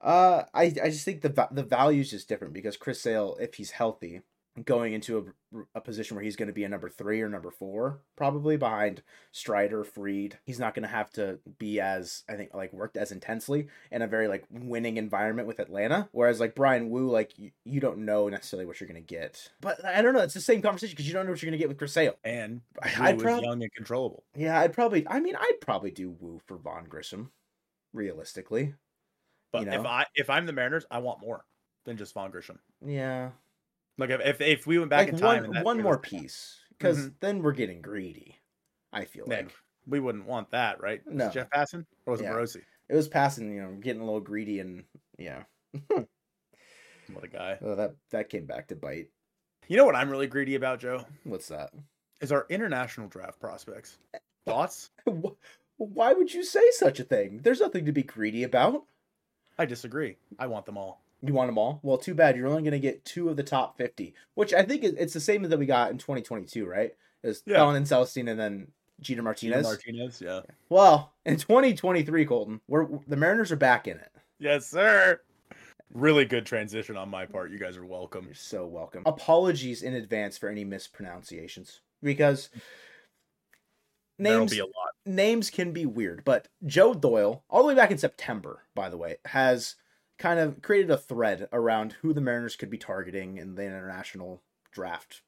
Uh, 0.00 0.44
I 0.52 0.64
I 0.64 0.90
just 0.90 1.04
think 1.04 1.22
the 1.22 1.48
the 1.50 1.62
value 1.62 2.00
is 2.02 2.10
just 2.10 2.28
different 2.28 2.52
because 2.52 2.76
Chris 2.76 3.00
Sale, 3.00 3.36
if 3.40 3.54
he's 3.54 3.70
healthy, 3.70 4.20
going 4.64 4.92
into 4.92 5.18
a, 5.18 5.58
a 5.74 5.80
position 5.80 6.14
where 6.14 6.22
he's 6.24 6.36
going 6.36 6.46
to 6.46 6.52
be 6.52 6.62
a 6.62 6.68
number 6.68 6.88
three 6.88 7.20
or 7.20 7.28
number 7.28 7.50
four, 7.50 8.00
probably 8.14 8.56
behind 8.56 9.02
Strider, 9.32 9.82
Fried, 9.82 10.38
he's 10.44 10.60
not 10.60 10.74
going 10.74 10.84
to 10.84 10.88
have 10.88 11.10
to 11.12 11.40
be 11.58 11.80
as 11.80 12.22
I 12.28 12.34
think 12.34 12.54
like 12.54 12.72
worked 12.72 12.96
as 12.96 13.10
intensely 13.10 13.66
in 13.90 14.00
a 14.02 14.06
very 14.06 14.28
like 14.28 14.44
winning 14.50 14.96
environment 14.96 15.48
with 15.48 15.58
Atlanta. 15.58 16.08
Whereas 16.12 16.38
like 16.38 16.54
Bryan 16.54 16.88
Woo, 16.88 17.10
like 17.10 17.36
you, 17.36 17.50
you 17.64 17.80
don't 17.80 17.98
know 18.04 18.28
necessarily 18.28 18.64
what 18.66 18.80
you're 18.80 18.88
going 18.88 19.02
to 19.02 19.06
get. 19.06 19.50
But 19.60 19.84
I 19.84 20.02
don't 20.02 20.14
know. 20.14 20.20
It's 20.22 20.34
the 20.34 20.40
same 20.40 20.62
conversation 20.62 20.92
because 20.92 21.08
you 21.08 21.14
don't 21.14 21.26
know 21.26 21.32
what 21.32 21.42
you're 21.42 21.50
going 21.50 21.58
to 21.58 21.62
get 21.62 21.68
with 21.68 21.78
Chris 21.78 21.92
Sale. 21.92 22.14
And 22.22 22.60
I- 22.80 23.08
I'd 23.08 23.18
prob- 23.18 23.42
young 23.42 23.60
and 23.62 23.72
controllable. 23.74 24.22
Yeah, 24.36 24.60
I'd 24.60 24.72
probably. 24.72 25.06
I 25.08 25.18
mean, 25.18 25.34
I'd 25.36 25.60
probably 25.60 25.90
do 25.90 26.10
Woo 26.10 26.40
for 26.46 26.56
Vaughn 26.58 26.84
Grissom, 26.88 27.32
realistically. 27.92 28.74
But 29.52 29.64
You 29.66 29.72
if? 29.72 29.84
I 29.86 30.06
if 30.14 30.30
I'm 30.30 30.46
the 30.46 30.52
Mariners, 30.52 30.84
I 30.90 30.98
want 30.98 31.20
more 31.20 31.44
than 31.84 31.96
just 31.96 32.14
Vaughn 32.14 32.30
Grissom. 32.30 32.58
Yeah, 32.84 33.30
Like 33.98 34.10
if 34.10 34.20
if, 34.20 34.40
if 34.40 34.66
we 34.66 34.78
went 34.78 34.90
back 34.90 35.06
like 35.06 35.14
in 35.14 35.18
time, 35.18 35.36
one 35.36 35.44
and 35.44 35.54
that 35.56 35.64
one 35.64 35.82
more 35.82 35.98
piece, 35.98 36.60
because 36.76 36.98
Mhm. 36.98 37.14
then 37.20 37.42
we're 37.42 37.52
getting 37.52 37.80
greedy. 37.80 38.36
I 38.92 39.04
feel 39.04 39.26
Nick, 39.26 39.46
like 39.46 39.54
we 39.86 40.00
wouldn't 40.00 40.26
want 40.26 40.50
that, 40.52 40.80
right? 40.80 41.04
Was 41.06 41.14
No. 41.14 41.30
Jeff 41.30 41.50
Passan 41.50 41.86
or 42.06 42.12
was 42.12 42.20
Yeah. 42.20 42.30
it 42.32 42.34
Morosi? 42.36 42.62
it 42.88 42.94
was 42.94 43.08
Passan. 43.08 43.54
You 43.54 43.62
know, 43.62 43.72
getting 43.80 44.02
a 44.02 44.04
little 44.04 44.20
greedy, 44.20 44.60
and 44.60 44.84
yeah, 45.18 45.44
What 47.12 47.24
a 47.24 47.28
guy. 47.28 47.58
well, 47.60 47.76
that 47.76 47.94
that 48.10 48.28
came 48.30 48.46
back 48.46 48.68
to 48.68 48.76
bite. 48.76 49.10
You 49.68 49.76
know 49.76 49.84
what 49.84 49.94
I'm 49.96 50.10
really 50.10 50.26
greedy 50.26 50.54
about, 50.56 50.80
Joe? 50.80 51.04
What's 51.24 51.48
that? 51.48 51.70
Is 52.20 52.32
our 52.32 52.46
international 52.48 53.08
draft 53.08 53.40
prospects. 53.40 53.98
Thoughts? 54.46 54.90
Why 55.76 56.12
would 56.12 56.32
you 56.32 56.44
say 56.44 56.62
such 56.72 57.00
a 57.00 57.04
thing? 57.04 57.38
There's 57.42 57.60
nothing 57.60 57.84
to 57.86 57.92
be 57.92 58.02
greedy 58.02 58.42
about. 58.44 58.84
I 59.58 59.66
disagree. 59.66 60.16
I 60.38 60.46
want 60.46 60.66
them 60.66 60.76
all. 60.78 61.03
You 61.26 61.32
want 61.32 61.48
them 61.48 61.58
all? 61.58 61.80
Well, 61.82 61.96
too 61.96 62.14
bad. 62.14 62.36
You're 62.36 62.48
only 62.48 62.62
going 62.62 62.72
to 62.72 62.78
get 62.78 63.04
two 63.04 63.28
of 63.28 63.36
the 63.36 63.42
top 63.42 63.78
50, 63.78 64.14
which 64.34 64.52
I 64.52 64.62
think 64.62 64.84
it's 64.84 65.14
the 65.14 65.20
same 65.20 65.42
that 65.42 65.58
we 65.58 65.66
got 65.66 65.90
in 65.90 65.98
2022, 65.98 66.66
right? 66.66 66.94
Is 67.22 67.42
Yeah. 67.46 67.58
Ellen 67.58 67.76
and 67.76 67.86
Celesten 67.86 68.30
and 68.30 68.38
then 68.38 68.68
Jeter 69.00 69.22
Martinez. 69.22 69.64
Martinez, 69.64 70.20
yeah. 70.20 70.40
Well, 70.68 71.12
in 71.24 71.36
2023, 71.36 72.26
Colton, 72.26 72.60
we're 72.68 72.86
the 73.08 73.16
Mariners 73.16 73.52
are 73.52 73.56
back 73.56 73.88
in 73.88 73.96
it. 73.96 74.12
Yes, 74.38 74.66
sir. 74.66 75.20
Really 75.92 76.24
good 76.24 76.44
transition 76.44 76.96
on 76.96 77.08
my 77.08 77.24
part. 77.24 77.50
You 77.50 77.58
guys 77.58 77.76
are 77.76 77.86
welcome. 77.86 78.26
You're 78.26 78.34
so 78.34 78.66
welcome. 78.66 79.02
Apologies 79.06 79.82
in 79.82 79.94
advance 79.94 80.36
for 80.36 80.48
any 80.48 80.64
mispronunciations 80.64 81.80
because 82.02 82.50
names 84.18 84.50
be 84.50 84.62
names 85.06 85.50
can 85.50 85.72
be 85.72 85.86
weird, 85.86 86.22
but 86.24 86.48
Joe 86.66 86.94
Doyle, 86.94 87.44
all 87.48 87.62
the 87.62 87.68
way 87.68 87.74
back 87.74 87.90
in 87.90 87.98
September, 87.98 88.62
by 88.74 88.88
the 88.88 88.96
way, 88.96 89.16
has 89.24 89.76
kind 90.18 90.38
of 90.38 90.62
created 90.62 90.90
a 90.90 90.96
thread 90.96 91.48
around 91.52 91.96
who 92.00 92.12
the 92.12 92.20
Mariners 92.20 92.56
could 92.56 92.70
be 92.70 92.78
targeting 92.78 93.36
in 93.36 93.54
the 93.54 93.64
international 93.64 94.42
draft 94.72 95.22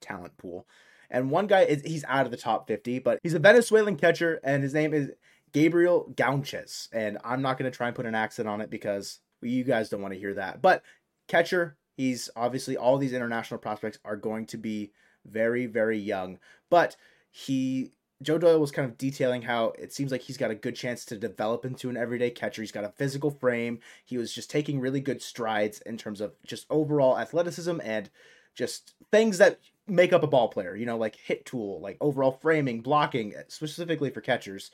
talent 0.00 0.36
pool. 0.36 0.66
And 1.10 1.30
one 1.30 1.46
guy 1.46 1.62
is 1.62 1.82
he's 1.82 2.04
out 2.08 2.24
of 2.24 2.30
the 2.30 2.36
top 2.36 2.66
50, 2.66 2.98
but 3.00 3.20
he's 3.22 3.34
a 3.34 3.38
Venezuelan 3.38 3.96
catcher 3.96 4.40
and 4.42 4.62
his 4.62 4.74
name 4.74 4.92
is 4.92 5.10
Gabriel 5.52 6.12
Gaunches. 6.14 6.88
And 6.92 7.18
I'm 7.24 7.42
not 7.42 7.58
going 7.58 7.70
to 7.70 7.76
try 7.76 7.86
and 7.86 7.96
put 7.96 8.06
an 8.06 8.14
accent 8.14 8.48
on 8.48 8.60
it 8.60 8.70
because 8.70 9.20
you 9.40 9.64
guys 9.64 9.88
don't 9.88 10.02
want 10.02 10.14
to 10.14 10.20
hear 10.20 10.34
that. 10.34 10.60
But 10.60 10.82
catcher, 11.28 11.76
he's 11.96 12.28
obviously 12.34 12.76
all 12.76 12.98
these 12.98 13.12
international 13.12 13.58
prospects 13.58 13.98
are 14.04 14.16
going 14.16 14.46
to 14.46 14.58
be 14.58 14.92
very 15.24 15.66
very 15.66 15.98
young, 15.98 16.38
but 16.70 16.96
he 17.30 17.92
Joe 18.22 18.38
Doyle 18.38 18.58
was 18.58 18.70
kind 18.70 18.88
of 18.88 18.96
detailing 18.96 19.42
how 19.42 19.74
it 19.78 19.92
seems 19.92 20.10
like 20.10 20.22
he's 20.22 20.38
got 20.38 20.50
a 20.50 20.54
good 20.54 20.74
chance 20.74 21.04
to 21.06 21.18
develop 21.18 21.64
into 21.64 21.90
an 21.90 21.96
everyday 21.96 22.30
catcher. 22.30 22.62
He's 22.62 22.72
got 22.72 22.84
a 22.84 22.92
physical 22.96 23.30
frame. 23.30 23.80
He 24.04 24.16
was 24.16 24.32
just 24.32 24.50
taking 24.50 24.80
really 24.80 25.00
good 25.00 25.20
strides 25.20 25.80
in 25.80 25.98
terms 25.98 26.20
of 26.20 26.32
just 26.46 26.66
overall 26.70 27.18
athleticism 27.18 27.78
and 27.82 28.08
just 28.54 28.94
things 29.12 29.36
that 29.38 29.58
make 29.86 30.12
up 30.12 30.22
a 30.22 30.26
ball 30.28 30.48
player, 30.48 30.74
you 30.74 30.86
know, 30.86 30.96
like 30.96 31.16
hit 31.16 31.44
tool, 31.44 31.80
like 31.80 31.98
overall 32.00 32.32
framing, 32.32 32.80
blocking, 32.80 33.34
eh, 33.36 33.42
specifically 33.48 34.10
for 34.10 34.22
catchers. 34.22 34.70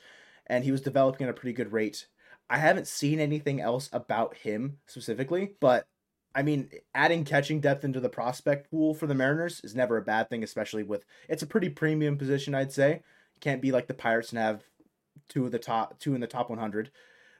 And 0.47 0.63
he 0.63 0.71
was 0.71 0.81
developing 0.81 1.27
at 1.27 1.29
a 1.29 1.33
pretty 1.33 1.53
good 1.53 1.73
rate. 1.73 2.07
I 2.49 2.57
haven't 2.57 2.87
seen 2.87 3.19
anything 3.19 3.59
else 3.59 3.89
about 3.91 4.37
him 4.37 4.77
specifically, 4.87 5.51
but 5.59 5.85
I 6.35 6.43
mean, 6.43 6.69
adding 6.95 7.25
catching 7.25 7.59
depth 7.59 7.83
into 7.83 7.99
the 7.99 8.09
prospect 8.09 8.71
pool 8.71 8.93
for 8.93 9.05
the 9.05 9.15
Mariners 9.15 9.61
is 9.63 9.75
never 9.75 9.97
a 9.97 10.01
bad 10.01 10.29
thing, 10.29 10.43
especially 10.43 10.83
with 10.83 11.05
it's 11.29 11.43
a 11.43 11.47
pretty 11.47 11.69
premium 11.69 12.17
position, 12.17 12.55
I'd 12.55 12.71
say. 12.71 13.01
Can't 13.43 13.61
be 13.61 13.73
like 13.73 13.87
the 13.87 13.93
Pirates 13.93 14.29
and 14.29 14.39
have 14.39 14.63
two 15.27 15.45
of 15.45 15.51
the 15.51 15.59
top 15.59 15.99
two 15.99 16.15
in 16.15 16.21
the 16.21 16.27
top 16.27 16.49
100. 16.49 16.91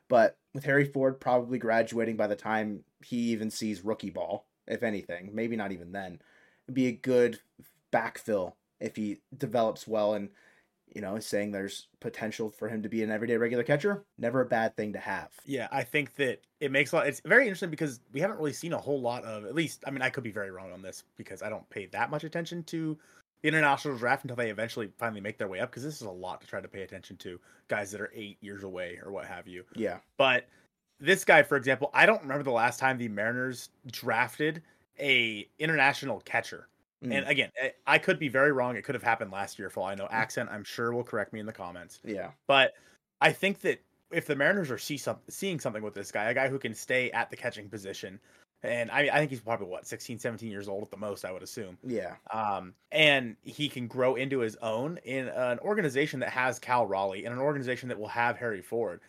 But 0.09 0.37
with 0.53 0.65
Harry 0.65 0.83
Ford 0.83 1.21
probably 1.21 1.57
graduating 1.57 2.17
by 2.17 2.27
the 2.27 2.35
time 2.35 2.83
he 3.01 3.31
even 3.31 3.49
sees 3.49 3.85
rookie 3.85 4.09
ball, 4.09 4.45
if 4.67 4.83
anything, 4.83 5.31
maybe 5.33 5.55
not 5.55 5.71
even 5.71 5.93
then, 5.93 6.19
it'd 6.67 6.75
be 6.75 6.87
a 6.87 6.91
good 6.91 7.39
backfill 7.93 8.53
if 8.81 8.97
he 8.97 9.19
develops 9.37 9.87
well 9.87 10.13
and 10.13 10.29
you 10.93 10.99
know 10.99 11.17
saying 11.19 11.51
there's 11.51 11.87
potential 12.01 12.49
for 12.49 12.67
him 12.67 12.83
to 12.83 12.89
be 12.89 13.01
an 13.01 13.09
everyday 13.09 13.37
regular 13.37 13.63
catcher. 13.63 14.03
Never 14.17 14.41
a 14.41 14.45
bad 14.45 14.75
thing 14.75 14.91
to 14.93 14.99
have. 14.99 15.29
Yeah, 15.45 15.69
I 15.71 15.83
think 15.83 16.15
that 16.15 16.41
it 16.59 16.69
makes 16.69 16.91
a 16.91 16.97
lot. 16.97 17.07
It's 17.07 17.21
very 17.25 17.43
interesting 17.43 17.69
because 17.69 18.01
we 18.11 18.19
haven't 18.19 18.37
really 18.37 18.53
seen 18.53 18.73
a 18.73 18.77
whole 18.77 18.99
lot 18.99 19.23
of. 19.23 19.45
At 19.45 19.55
least, 19.55 19.85
I 19.87 19.91
mean, 19.91 20.01
I 20.01 20.09
could 20.09 20.25
be 20.25 20.31
very 20.31 20.51
wrong 20.51 20.73
on 20.73 20.81
this 20.81 21.03
because 21.15 21.41
I 21.41 21.49
don't 21.49 21.69
pay 21.69 21.85
that 21.87 22.11
much 22.11 22.25
attention 22.25 22.63
to 22.65 22.97
international 23.43 23.97
draft 23.97 24.23
until 24.23 24.37
they 24.37 24.49
eventually 24.49 24.89
finally 24.97 25.21
make 25.21 25.37
their 25.37 25.47
way 25.47 25.59
up. 25.59 25.69
Because 25.69 25.83
this 25.83 25.95
is 25.95 26.07
a 26.07 26.11
lot 26.11 26.41
to 26.41 26.47
try 26.47 26.61
to 26.61 26.67
pay 26.67 26.81
attention 26.81 27.17
to 27.17 27.39
guys 27.67 27.91
that 27.91 28.01
are 28.01 28.11
eight 28.15 28.37
years 28.41 28.63
away 28.63 28.99
or 29.03 29.11
what 29.11 29.25
have 29.25 29.47
you. 29.47 29.63
Yeah. 29.75 29.97
But 30.17 30.47
this 30.99 31.25
guy, 31.25 31.43
for 31.43 31.57
example, 31.57 31.89
I 31.93 32.05
don't 32.05 32.21
remember 32.21 32.43
the 32.43 32.51
last 32.51 32.79
time 32.79 32.97
the 32.97 33.09
Mariners 33.09 33.69
drafted 33.91 34.61
a 34.99 35.47
international 35.59 36.21
catcher. 36.21 36.67
Mm. 37.03 37.17
And 37.17 37.27
again, 37.27 37.49
I- 37.61 37.73
I 37.85 37.97
could 37.97 38.19
be 38.19 38.29
very 38.29 38.51
wrong. 38.51 38.77
It 38.77 38.83
could 38.83 38.95
have 38.95 39.03
happened 39.03 39.31
last 39.31 39.59
year 39.59 39.69
for 39.69 39.81
all 39.81 39.87
I 39.87 39.95
know. 39.95 40.07
Accent, 40.09 40.49
I'm 40.49 40.63
sure, 40.63 40.93
will 40.93 41.03
correct 41.03 41.33
me 41.33 41.39
in 41.39 41.45
the 41.45 41.53
comments. 41.53 41.99
Yeah. 42.03 42.31
But 42.47 42.73
I 43.19 43.31
think 43.33 43.59
that 43.61 43.81
if 44.11 44.27
the 44.27 44.35
Mariners 44.35 44.71
are 44.71 44.77
see 44.77 44.97
some, 44.97 45.17
seeing 45.27 45.59
something 45.59 45.83
with 45.83 45.95
this 45.95 46.11
guy, 46.11 46.29
a 46.29 46.33
guy 46.33 46.47
who 46.47 46.59
can 46.59 46.73
stay 46.73 47.11
at 47.11 47.29
the 47.29 47.35
catching 47.35 47.67
position, 47.67 48.19
and 48.63 48.89
I, 48.89 49.09
I 49.11 49.19
think 49.19 49.29
he's 49.29 49.41
probably 49.41 49.67
what 49.67 49.85
16, 49.85 50.19
17 50.19 50.49
years 50.49 50.67
old 50.67 50.83
at 50.83 50.91
the 50.91 50.97
most, 50.97 51.25
I 51.25 51.31
would 51.31 51.43
assume. 51.43 51.77
Yeah. 51.83 52.15
Um, 52.31 52.73
and 52.91 53.35
he 53.43 53.67
can 53.69 53.87
grow 53.87 54.15
into 54.15 54.39
his 54.39 54.55
own 54.57 54.97
in 55.03 55.27
an 55.27 55.59
organization 55.59 56.21
that 56.21 56.29
has 56.29 56.59
Cal 56.59 56.85
Raleigh 56.87 57.25
and 57.25 57.33
an 57.33 57.41
organization 57.41 57.89
that 57.89 57.99
will 57.99 58.07
have 58.07 58.37
Harry 58.37 58.61
Ford. 58.61 59.01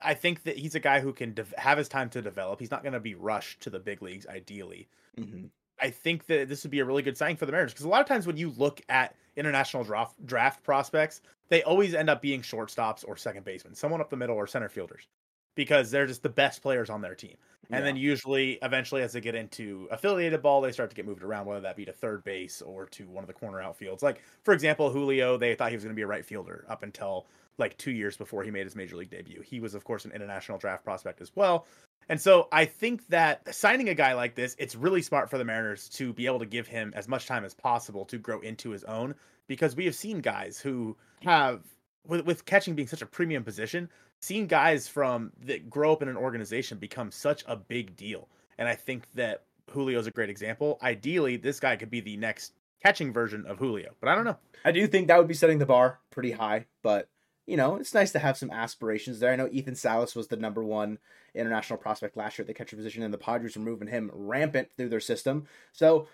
I 0.00 0.14
think 0.14 0.44
that 0.44 0.56
he's 0.56 0.74
a 0.74 0.80
guy 0.80 1.00
who 1.00 1.12
can 1.12 1.32
dev- 1.32 1.54
have 1.56 1.78
his 1.78 1.88
time 1.88 2.10
to 2.10 2.22
develop. 2.22 2.58
He's 2.58 2.70
not 2.70 2.82
going 2.82 2.94
to 2.94 3.00
be 3.00 3.14
rushed 3.14 3.60
to 3.62 3.70
the 3.70 3.78
big 3.78 4.02
leagues, 4.02 4.26
ideally. 4.26 4.88
hmm 5.16 5.46
I 5.80 5.90
think 5.90 6.26
that 6.26 6.48
this 6.48 6.62
would 6.62 6.70
be 6.70 6.78
a 6.78 6.84
really 6.84 7.02
good 7.02 7.16
sign 7.16 7.34
for 7.34 7.44
the 7.44 7.50
Mariners 7.50 7.72
because 7.72 7.84
a 7.84 7.88
lot 7.88 8.00
of 8.00 8.06
times 8.06 8.24
when 8.24 8.36
you 8.36 8.50
look 8.56 8.80
at 8.88 9.16
international 9.34 9.82
draft 9.82 10.24
draft 10.24 10.62
prospects, 10.62 11.22
they 11.48 11.64
always 11.64 11.92
end 11.92 12.08
up 12.08 12.22
being 12.22 12.42
shortstops 12.42 13.04
or 13.06 13.16
second 13.16 13.44
basemen 13.44 13.74
someone 13.74 14.00
up 14.00 14.08
the 14.08 14.16
middle 14.16 14.36
or 14.36 14.46
center 14.46 14.68
fielders 14.68 15.08
because 15.56 15.90
they're 15.90 16.06
just 16.06 16.22
the 16.22 16.28
best 16.28 16.62
players 16.62 16.88
on 16.88 17.00
their 17.00 17.16
team. 17.16 17.36
And 17.70 17.78
yeah. 17.78 17.84
then 17.84 17.96
usually, 17.96 18.58
eventually, 18.62 19.02
as 19.02 19.12
they 19.12 19.20
get 19.20 19.34
into 19.34 19.88
affiliated 19.90 20.42
ball, 20.42 20.60
they 20.60 20.72
start 20.72 20.90
to 20.90 20.96
get 20.96 21.06
moved 21.06 21.22
around, 21.22 21.46
whether 21.46 21.60
that 21.60 21.76
be 21.76 21.84
to 21.84 21.92
third 21.92 22.24
base 22.24 22.60
or 22.60 22.86
to 22.86 23.08
one 23.08 23.22
of 23.22 23.28
the 23.28 23.34
corner 23.34 23.58
outfields. 23.58 24.02
Like, 24.02 24.20
for 24.42 24.52
example, 24.52 24.90
Julio, 24.90 25.36
they 25.38 25.54
thought 25.54 25.70
he 25.70 25.76
was 25.76 25.84
going 25.84 25.94
to 25.94 25.98
be 25.98 26.02
a 26.02 26.06
right 26.06 26.24
fielder 26.24 26.64
up 26.68 26.82
until 26.82 27.26
like 27.58 27.76
two 27.78 27.92
years 27.92 28.16
before 28.16 28.42
he 28.42 28.50
made 28.50 28.64
his 28.64 28.74
major 28.74 28.96
league 28.96 29.10
debut. 29.10 29.42
He 29.42 29.60
was, 29.60 29.74
of 29.74 29.84
course, 29.84 30.04
an 30.04 30.12
international 30.12 30.58
draft 30.58 30.84
prospect 30.84 31.20
as 31.20 31.30
well. 31.36 31.66
And 32.08 32.20
so 32.20 32.48
I 32.50 32.64
think 32.64 33.06
that 33.08 33.54
signing 33.54 33.88
a 33.88 33.94
guy 33.94 34.14
like 34.14 34.34
this, 34.34 34.56
it's 34.58 34.74
really 34.74 35.02
smart 35.02 35.30
for 35.30 35.38
the 35.38 35.44
Mariners 35.44 35.88
to 35.90 36.12
be 36.12 36.26
able 36.26 36.40
to 36.40 36.46
give 36.46 36.66
him 36.66 36.92
as 36.96 37.08
much 37.08 37.26
time 37.26 37.44
as 37.44 37.54
possible 37.54 38.04
to 38.06 38.18
grow 38.18 38.40
into 38.40 38.70
his 38.70 38.84
own 38.84 39.14
because 39.46 39.76
we 39.76 39.84
have 39.84 39.94
seen 39.94 40.20
guys 40.20 40.58
who 40.58 40.96
have 41.22 41.62
with, 42.06 42.24
with 42.24 42.44
catching 42.44 42.74
being 42.74 42.88
such 42.88 43.02
a 43.02 43.06
premium 43.06 43.44
position, 43.44 43.88
seeing 44.22 44.46
guys 44.46 44.88
from 44.88 45.32
that 45.44 45.68
grow 45.68 45.92
up 45.92 46.02
in 46.02 46.08
an 46.08 46.16
organization 46.16 46.78
become 46.78 47.10
such 47.10 47.44
a 47.46 47.56
big 47.56 47.96
deal. 47.96 48.28
And 48.56 48.68
I 48.68 48.74
think 48.74 49.10
that 49.14 49.42
Julio 49.70 49.98
is 49.98 50.06
a 50.06 50.12
great 50.12 50.30
example. 50.30 50.78
Ideally, 50.82 51.36
this 51.36 51.60
guy 51.60 51.76
could 51.76 51.90
be 51.90 52.00
the 52.00 52.16
next 52.16 52.52
catching 52.82 53.12
version 53.12 53.44
of 53.46 53.58
Julio, 53.58 53.90
but 54.00 54.08
I 54.08 54.14
don't 54.14 54.24
know. 54.24 54.38
I 54.64 54.72
do 54.72 54.86
think 54.86 55.08
that 55.08 55.18
would 55.18 55.28
be 55.28 55.34
setting 55.34 55.58
the 55.58 55.66
bar 55.66 55.98
pretty 56.10 56.32
high, 56.32 56.66
but 56.82 57.08
you 57.46 57.56
know, 57.56 57.76
it's 57.76 57.94
nice 57.94 58.12
to 58.12 58.20
have 58.20 58.36
some 58.36 58.52
aspirations 58.52 59.18
there. 59.18 59.32
I 59.32 59.36
know 59.36 59.48
Ethan 59.50 59.74
Salas 59.74 60.14
was 60.14 60.28
the 60.28 60.36
number 60.36 60.62
one 60.62 60.98
international 61.34 61.78
prospect 61.78 62.16
last 62.16 62.38
year 62.38 62.44
at 62.44 62.46
the 62.46 62.54
catcher 62.54 62.76
position, 62.76 63.02
and 63.02 63.12
the 63.12 63.18
Padres 63.18 63.56
were 63.56 63.62
moving 63.62 63.88
him 63.88 64.10
rampant 64.14 64.68
through 64.76 64.90
their 64.90 65.00
system. 65.00 65.46
So, 65.72 66.06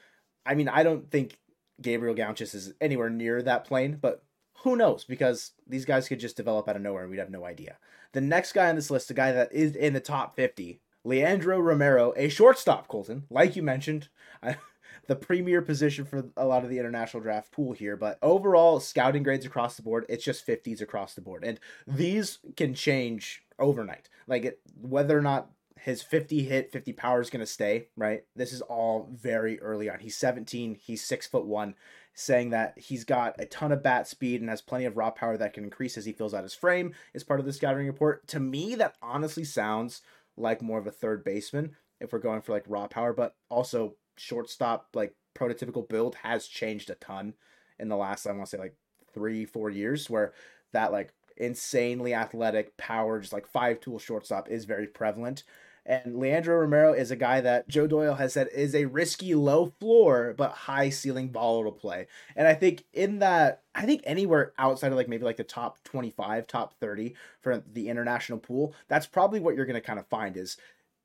I 0.47 0.55
mean, 0.55 0.69
I 0.69 0.83
don't 0.83 1.11
think 1.11 1.39
Gabriel 1.83 2.15
Gaunchis 2.15 2.55
is 2.55 2.73
anywhere 2.81 3.11
near 3.11 3.43
that 3.43 3.67
plane, 3.67 3.99
but 4.01 4.25
who 4.63 4.77
knows? 4.77 5.05
Because 5.05 5.53
these 5.67 5.85
guys 5.85 6.09
could 6.09 6.21
just 6.21 6.37
develop 6.37 6.69
out 6.69 6.77
of 6.77 6.83
nowhere 6.83 7.03
and 7.03 7.11
we'd 7.11 7.19
have 7.19 7.31
no 7.31 7.45
idea. 7.45 7.79
The 8.13 8.21
next 8.21 8.53
guy 8.53 8.69
on 8.69 8.77
this 8.77 8.91
list, 8.91 9.09
the 9.09 9.15
guy 9.15 9.33
that 9.33 9.53
is 9.53 9.77
in 9.77 9.93
the 9.93 10.01
top 10.01 10.35
50, 10.37 10.81
Leandro 11.05 11.59
Romero, 11.61 12.13
a 12.17 12.29
shortstop, 12.29 12.89
Colton, 12.89 13.25
like 13.31 13.57
you 13.57 13.63
mentioned. 13.63 14.09
I, 14.43 14.57
the 15.07 15.17
premier 15.17 15.63
position 15.63 16.05
for 16.05 16.25
a 16.37 16.45
lot 16.45 16.65
of 16.65 16.71
the 16.71 16.79
international 16.79 17.23
draft 17.23 17.51
pool 17.51 17.73
here, 17.73 17.97
but 17.97 18.19
overall 18.21 18.79
scouting 18.79 19.23
grades 19.23 19.47
across 19.47 19.77
the 19.77 19.83
board, 19.83 20.05
it's 20.09 20.25
just 20.25 20.47
50s 20.47 20.83
across 20.83 21.15
the 21.15 21.21
board. 21.21 21.45
And 21.45 21.59
these 21.87 22.39
can 22.57 22.75
change 22.75 23.43
overnight. 23.59 24.09
Like 24.27 24.45
it, 24.45 24.61
whether 24.81 25.17
or 25.17 25.23
not 25.23 25.51
his 25.81 26.03
50 26.03 26.43
hit 26.43 26.73
50 26.73 26.93
power 26.93 27.21
is 27.21 27.31
going 27.31 27.41
to 27.41 27.47
stay 27.47 27.87
right 27.97 28.25
this 28.35 28.53
is 28.53 28.61
all 28.63 29.09
very 29.13 29.61
early 29.61 29.89
on 29.89 30.01
he's 30.01 30.17
17 30.17 30.75
he's 30.75 31.05
six 31.05 31.27
foot 31.27 31.47
one 31.47 31.77
saying 32.15 32.51
that 32.51 32.79
he's 32.79 33.05
got 33.05 33.37
a 33.39 33.47
ton 33.47 33.73
of 33.73 33.83
bat 33.83 34.09
speed 34.09 34.41
and 34.41 34.51
has 34.51 34.61
plenty 34.61 34.85
of 34.85 34.97
raw 34.97 35.11
power 35.11 35.37
that 35.37 35.53
can 35.53 35.65
increase 35.65 35.97
as 35.97 36.05
he 36.05 36.13
fills 36.13 36.35
out 36.35 36.43
his 36.43 36.55
frame 36.55 36.93
is 37.15 37.23
part 37.23 37.41
of 37.41 37.47
the 37.47 37.53
scouting 37.53 37.87
report. 37.87 38.27
To 38.29 38.41
me, 38.41 38.75
that 38.75 38.97
honestly 39.01 39.45
sounds 39.45 40.03
like 40.37 40.63
more 40.63 40.79
of 40.79 40.87
a 40.87 40.93
third 40.93 41.25
baseman 41.25 41.77
if 42.01 42.13
we're 42.13 42.19
going 42.19 42.41
for 42.41 42.53
like 42.53 42.65
raw 42.67 42.87
power, 42.87 43.13
but 43.13 43.35
also 43.49 43.95
shortstop, 44.17 44.89
like 44.95 45.15
prototypical 45.35 45.89
build 45.89 46.17
has 46.17 46.47
changed 46.47 46.91
a 46.91 46.95
ton 46.97 47.35
in 47.79 47.89
the 47.89 47.97
last, 47.97 48.27
I 48.27 48.33
want 48.33 48.45
to 48.45 48.51
say 48.51 48.59
like 48.59 48.77
three, 49.13 49.45
four 49.45 49.71
years, 49.71 50.11
where 50.11 50.33
that 50.73 50.93
like 50.93 51.13
insanely 51.37 52.15
athletic 52.15 52.77
power, 52.77 53.21
just 53.21 53.33
like 53.33 53.47
five 53.47 53.81
tool 53.81 53.99
shortstop 53.99 54.49
is 54.49 54.65
very 54.65 54.87
prevalent. 54.87 55.45
And 55.89 56.19
Leandro 56.19 56.59
Romero 56.59 56.93
is 56.93 57.11
a 57.11 57.17
guy 57.17 57.41
that 57.41 57.67
Joe 57.67 57.87
Doyle 57.87 58.17
has 58.17 58.35
said 58.35 58.49
is 58.55 58.75
a 58.75 58.85
risky 58.85 59.35
low 59.35 59.73
floor 59.81 60.35
but 60.37 60.51
high 60.51 60.91
ceiling 60.91 61.33
volatile 61.33 61.73
play. 61.73 62.07
And 62.37 62.47
I 62.47 62.53
think 62.53 62.85
in 62.93 63.21
that, 63.21 63.63
I 63.75 63.87
think 63.87 64.03
anywhere 64.05 64.53
outside 64.59 64.93
of 64.93 64.99
like 64.99 65.09
maybe 65.09 65.25
like 65.25 65.39
the 65.39 65.45
top 65.45 65.83
25, 65.85 66.47
top 66.47 66.75
30 66.79 67.15
for 67.41 67.65
the 67.73 67.89
international 67.89 68.39
pool, 68.39 68.75
that's 68.89 69.07
probably 69.07 69.41
what 69.41 69.57
you're 69.57 69.65
going 69.65 69.81
to 69.81 69.81
kind 69.81 69.99
of 69.99 70.07
find 70.09 70.37
is 70.37 70.59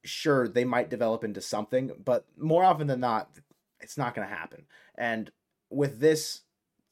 sure 0.03 0.49
they 0.49 0.65
might 0.65 0.89
develop 0.89 1.23
into 1.23 1.39
something, 1.39 1.93
but 2.03 2.25
more 2.37 2.65
often 2.65 2.87
than 2.87 2.99
not, 2.99 3.29
it's 3.79 3.97
not 3.97 4.13
going 4.13 4.27
to 4.27 4.35
happen. 4.35 4.65
And 4.95 5.31
with 5.69 6.01
this 6.01 6.41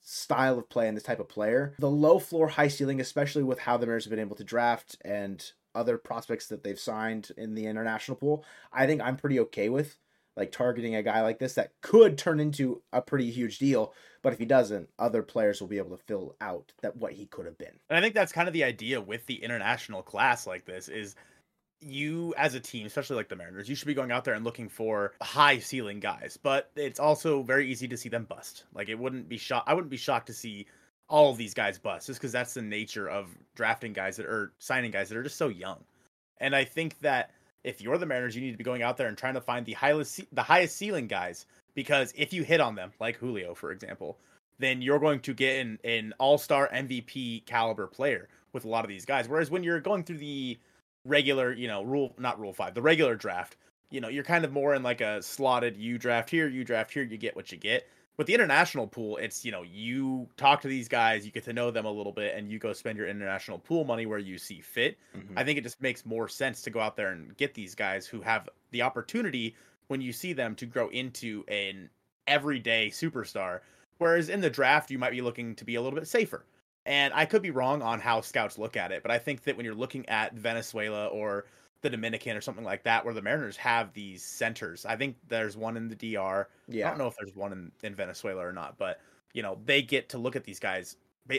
style 0.01 0.57
of 0.57 0.69
play 0.69 0.87
and 0.87 0.95
this 0.95 1.03
type 1.03 1.19
of 1.19 1.27
player, 1.27 1.75
the 1.77 1.89
low 1.89 2.19
floor, 2.19 2.47
high 2.47 2.69
ceiling, 2.69 3.01
especially 3.01 3.43
with 3.43 3.59
how 3.59 3.75
the 3.75 3.85
Mariners 3.85 4.05
have 4.05 4.11
been 4.11 4.19
able 4.19 4.37
to 4.37 4.45
draft 4.45 4.95
and 5.03 5.51
other 5.75 5.97
prospects 5.97 6.47
that 6.47 6.63
they've 6.63 6.79
signed 6.79 7.31
in 7.37 7.55
the 7.55 7.67
international 7.67 8.17
pool, 8.17 8.45
I 8.71 8.85
think 8.85 9.01
I'm 9.01 9.17
pretty 9.17 9.39
okay 9.41 9.69
with 9.69 9.97
like 10.37 10.51
targeting 10.51 10.95
a 10.95 11.03
guy 11.03 11.21
like 11.21 11.39
this 11.39 11.55
that 11.55 11.73
could 11.81 12.17
turn 12.17 12.39
into 12.39 12.81
a 12.93 13.01
pretty 13.01 13.29
huge 13.29 13.59
deal. 13.59 13.93
But 14.21 14.33
if 14.33 14.39
he 14.39 14.45
doesn't, 14.45 14.89
other 14.97 15.23
players 15.23 15.59
will 15.59 15.67
be 15.67 15.77
able 15.77 15.95
to 15.97 16.03
fill 16.03 16.35
out 16.39 16.71
that 16.81 16.95
what 16.95 17.13
he 17.13 17.25
could 17.25 17.45
have 17.45 17.57
been. 17.57 17.79
And 17.89 17.97
I 17.97 18.01
think 18.01 18.13
that's 18.13 18.31
kind 18.31 18.47
of 18.47 18.53
the 18.53 18.63
idea 18.63 19.01
with 19.01 19.25
the 19.25 19.43
international 19.43 20.01
class 20.01 20.47
like 20.47 20.65
this 20.65 20.87
is 20.87 21.15
you 21.81 22.33
as 22.37 22.53
a 22.53 22.59
team, 22.59 22.85
especially 22.85 23.15
like 23.15 23.29
the 23.29 23.35
Mariners, 23.35 23.67
you 23.67 23.75
should 23.75 23.87
be 23.87 23.93
going 23.93 24.11
out 24.11 24.23
there 24.23 24.35
and 24.35 24.45
looking 24.45 24.69
for 24.69 25.13
high 25.21 25.59
ceiling 25.59 25.99
guys. 25.99 26.37
But 26.41 26.71
it's 26.75 26.99
also 26.99 27.41
very 27.41 27.69
easy 27.69 27.87
to 27.87 27.97
see 27.97 28.09
them 28.09 28.25
bust. 28.25 28.65
Like 28.73 28.89
it 28.89 28.99
wouldn't 28.99 29.27
be 29.27 29.37
shocked. 29.37 29.67
I 29.67 29.73
wouldn't 29.73 29.91
be 29.91 29.97
shocked 29.97 30.27
to 30.27 30.33
see 30.33 30.67
all 31.11 31.29
of 31.29 31.37
these 31.37 31.53
guys 31.53 31.77
bust 31.77 32.07
just 32.07 32.19
because 32.19 32.31
that's 32.31 32.53
the 32.53 32.61
nature 32.61 33.09
of 33.09 33.27
drafting 33.53 33.91
guys 33.91 34.15
that 34.15 34.25
are 34.25 34.53
signing 34.59 34.91
guys 34.91 35.09
that 35.09 35.17
are 35.17 35.23
just 35.23 35.35
so 35.35 35.49
young. 35.49 35.77
And 36.39 36.55
I 36.55 36.63
think 36.63 36.97
that 36.99 37.31
if 37.65 37.81
you're 37.81 37.97
the 37.97 38.05
Mariners, 38.05 38.33
you 38.33 38.41
need 38.41 38.53
to 38.53 38.57
be 38.57 38.63
going 38.63 38.81
out 38.81 38.95
there 38.95 39.07
and 39.07 39.17
trying 39.17 39.33
to 39.33 39.41
find 39.41 39.65
the 39.65 39.73
highest 39.73 40.21
the 40.31 40.41
highest 40.41 40.77
ceiling 40.77 41.07
guys 41.07 41.45
because 41.75 42.13
if 42.15 42.31
you 42.31 42.43
hit 42.43 42.61
on 42.61 42.75
them, 42.75 42.91
like 42.99 43.17
Julio, 43.17 43.53
for 43.53 43.71
example, 43.71 44.17
then 44.57 44.81
you're 44.81 44.99
going 44.99 45.19
to 45.19 45.33
get 45.33 45.59
an, 45.59 45.79
an 45.83 46.13
all 46.17 46.37
star 46.37 46.69
MVP 46.73 47.45
caliber 47.45 47.87
player 47.87 48.29
with 48.53 48.63
a 48.63 48.69
lot 48.69 48.85
of 48.85 48.89
these 48.89 49.05
guys. 49.05 49.27
Whereas 49.27 49.51
when 49.51 49.63
you're 49.63 49.81
going 49.81 50.05
through 50.05 50.19
the 50.19 50.57
regular, 51.05 51.51
you 51.51 51.67
know, 51.67 51.83
rule 51.83 52.15
not 52.17 52.39
rule 52.39 52.53
five, 52.53 52.73
the 52.73 52.81
regular 52.81 53.15
draft, 53.15 53.57
you 53.89 53.99
know, 53.99 54.07
you're 54.07 54.23
kind 54.23 54.45
of 54.45 54.53
more 54.53 54.73
in 54.75 54.81
like 54.81 55.01
a 55.01 55.21
slotted 55.21 55.75
you 55.75 55.97
draft 55.97 56.29
here, 56.29 56.47
you 56.47 56.63
draft 56.63 56.93
here, 56.93 57.03
you 57.03 57.17
get 57.17 57.35
what 57.35 57.51
you 57.51 57.57
get 57.57 57.85
with 58.17 58.27
the 58.27 58.33
international 58.33 58.87
pool, 58.87 59.17
it's 59.17 59.43
you 59.45 59.51
know 59.51 59.63
you 59.63 60.27
talk 60.37 60.61
to 60.61 60.67
these 60.67 60.87
guys, 60.87 61.25
you 61.25 61.31
get 61.31 61.43
to 61.45 61.53
know 61.53 61.71
them 61.71 61.85
a 61.85 61.91
little 61.91 62.11
bit, 62.11 62.35
and 62.35 62.51
you 62.51 62.59
go 62.59 62.73
spend 62.73 62.97
your 62.97 63.07
international 63.07 63.59
pool 63.59 63.83
money 63.83 64.05
where 64.05 64.19
you 64.19 64.37
see 64.37 64.61
fit. 64.61 64.97
Mm-hmm. 65.15 65.37
I 65.37 65.43
think 65.43 65.57
it 65.57 65.63
just 65.63 65.81
makes 65.81 66.05
more 66.05 66.27
sense 66.27 66.61
to 66.63 66.69
go 66.69 66.79
out 66.79 66.95
there 66.95 67.11
and 67.11 67.35
get 67.37 67.53
these 67.53 67.75
guys 67.75 68.05
who 68.05 68.21
have 68.21 68.49
the 68.71 68.81
opportunity 68.81 69.55
when 69.87 70.01
you 70.01 70.13
see 70.13 70.33
them 70.33 70.55
to 70.55 70.65
grow 70.65 70.89
into 70.89 71.43
an 71.47 71.89
everyday 72.27 72.89
superstar. 72.89 73.59
Whereas 73.97 74.29
in 74.29 74.41
the 74.41 74.49
draft, 74.49 74.89
you 74.89 74.97
might 74.97 75.11
be 75.11 75.21
looking 75.21 75.55
to 75.55 75.65
be 75.65 75.75
a 75.75 75.81
little 75.81 75.97
bit 75.97 76.07
safer. 76.07 76.45
And 76.85 77.13
I 77.13 77.25
could 77.25 77.43
be 77.43 77.51
wrong 77.51 77.81
on 77.81 77.99
how 77.99 78.21
scouts 78.21 78.57
look 78.57 78.75
at 78.75 78.91
it, 78.91 79.03
but 79.03 79.11
I 79.11 79.19
think 79.19 79.43
that 79.43 79.55
when 79.55 79.65
you're 79.65 79.75
looking 79.75 80.07
at 80.09 80.33
Venezuela 80.33 81.07
or 81.07 81.45
the 81.81 81.89
Dominican 81.89 82.37
or 82.37 82.41
something 82.41 82.63
like 82.63 82.83
that, 82.83 83.03
where 83.03 83.13
the 83.13 83.21
Mariners 83.21 83.57
have 83.57 83.93
these 83.93 84.23
centers. 84.23 84.85
I 84.85 84.95
think 84.95 85.17
there's 85.27 85.57
one 85.57 85.77
in 85.77 85.87
the 85.87 85.95
DR. 85.95 86.47
Yeah. 86.67 86.87
I 86.87 86.89
don't 86.89 86.99
know 86.99 87.07
if 87.07 87.15
there's 87.19 87.35
one 87.35 87.51
in, 87.51 87.71
in 87.83 87.95
Venezuela 87.95 88.45
or 88.45 88.53
not, 88.53 88.77
but 88.77 88.99
you 89.33 89.41
know 89.41 89.57
they 89.65 89.81
get 89.81 90.09
to 90.09 90.17
look 90.17 90.35
at 90.35 90.43
these 90.43 90.59
guys 90.59 90.97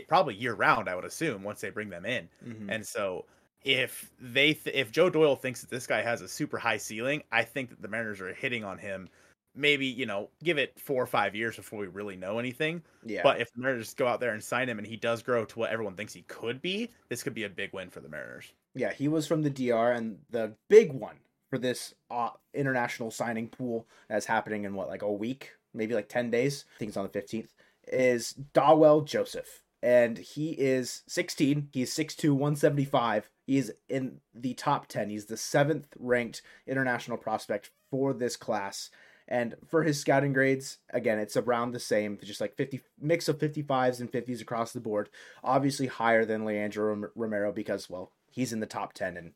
probably 0.09 0.35
year 0.35 0.55
round. 0.55 0.89
I 0.89 0.97
would 0.97 1.05
assume 1.05 1.43
once 1.43 1.61
they 1.61 1.71
bring 1.71 1.91
them 1.91 2.05
in, 2.05 2.29
mm-hmm. 2.45 2.71
and 2.71 2.87
so 2.87 3.25
if 3.65 4.11
they 4.21 4.55
th- 4.55 4.75
if 4.75 4.91
Joe 4.91 5.11
Doyle 5.11 5.37
thinks 5.37 5.61
that 5.61 5.71
this 5.71 5.87
guy 5.87 6.03
has 6.03 6.21
a 6.21 6.29
super 6.29 6.59
high 6.59 6.79
ceiling, 6.79 7.23
I 7.31 7.45
think 7.45 7.71
that 7.71 7.81
the 7.81 7.89
Mariners 7.89 8.21
are 8.21 8.35
hitting 8.35 8.65
on 8.65 8.79
him. 8.79 9.09
Maybe 9.55 9.87
you 9.87 10.07
know, 10.07 10.31
give 10.43 10.59
it 10.59 10.79
four 10.81 11.03
or 11.03 11.07
five 11.07 11.35
years 11.35 11.57
before 11.57 11.79
we 11.79 11.87
really 11.87 12.17
know 12.17 12.39
anything. 12.39 12.83
Yeah. 13.05 13.23
But 13.23 13.41
if 13.41 13.53
the 13.53 13.61
Mariners 13.61 13.95
go 13.95 14.07
out 14.07 14.19
there 14.19 14.33
and 14.33 14.43
sign 14.43 14.69
him, 14.69 14.79
and 14.79 14.87
he 14.87 14.97
does 14.97 15.23
grow 15.23 15.45
to 15.45 15.59
what 15.59 15.71
everyone 15.71 15.95
thinks 15.95 16.15
he 16.15 16.23
could 16.23 16.63
be, 16.63 16.91
this 17.09 17.23
could 17.23 17.35
be 17.35 17.45
a 17.45 17.51
big 17.51 17.73
win 17.73 17.91
for 17.91 18.01
the 18.01 18.09
Mariners. 18.09 18.53
Yeah, 18.75 18.93
he 18.93 19.09
was 19.09 19.27
from 19.27 19.43
the 19.43 19.51
DR, 19.51 19.93
and 19.93 20.19
the 20.31 20.55
big 20.69 20.93
one 20.93 21.17
for 21.51 21.59
this 21.59 21.95
uh, 22.11 22.31
international 22.55 23.11
signing 23.11 23.49
pool 23.49 23.87
that's 24.09 24.27
happening 24.27 24.65
in 24.65 24.75
what 24.75 24.89
like 24.89 25.03
a 25.03 25.13
week, 25.13 25.53
maybe 25.75 25.95
like 25.95 26.09
ten 26.09 26.31
days. 26.31 26.65
I 26.77 26.79
think 26.79 26.89
it's 26.91 26.97
on 26.97 27.05
the 27.05 27.11
fifteenth. 27.11 27.55
Is 27.89 28.35
Dawel 28.55 29.05
Joseph, 29.05 29.63
and 29.83 30.19
he 30.19 30.51
is 30.53 31.03
16. 31.09 31.69
He's 31.73 31.95
6'2", 31.95 32.31
175. 32.31 33.29
He's 33.47 33.73
in 33.89 34.21
the 34.33 34.55
top 34.55 34.87
10. 34.87 35.11
He's 35.11 35.27
the 35.27 35.37
seventh 35.37 35.89
ranked 35.99 36.43
international 36.67 37.19
prospect 37.19 37.71
for 37.91 38.13
this 38.15 38.37
class. 38.37 38.91
And 39.27 39.57
for 39.67 39.83
his 39.83 39.99
scouting 39.99 40.33
grades, 40.33 40.79
again, 40.91 41.19
it's 41.19 41.37
around 41.37 41.73
the 41.73 41.81
same, 41.81 42.19
just 42.23 42.41
like 42.41 42.55
50 42.55 42.81
mix 43.01 43.29
of 43.29 43.39
55s 43.39 44.01
and 44.01 44.11
50s 44.11 44.41
across 44.41 44.73
the 44.73 44.81
board. 44.81 45.09
Obviously 45.43 45.87
higher 45.87 46.25
than 46.25 46.45
Leandro 46.45 47.11
Romero 47.15 47.53
because, 47.53 47.91
well, 47.91 48.13
he's 48.33 48.53
in 48.53 48.61
the 48.61 48.67
top 48.67 48.93
10 48.93 49.17
and 49.17 49.33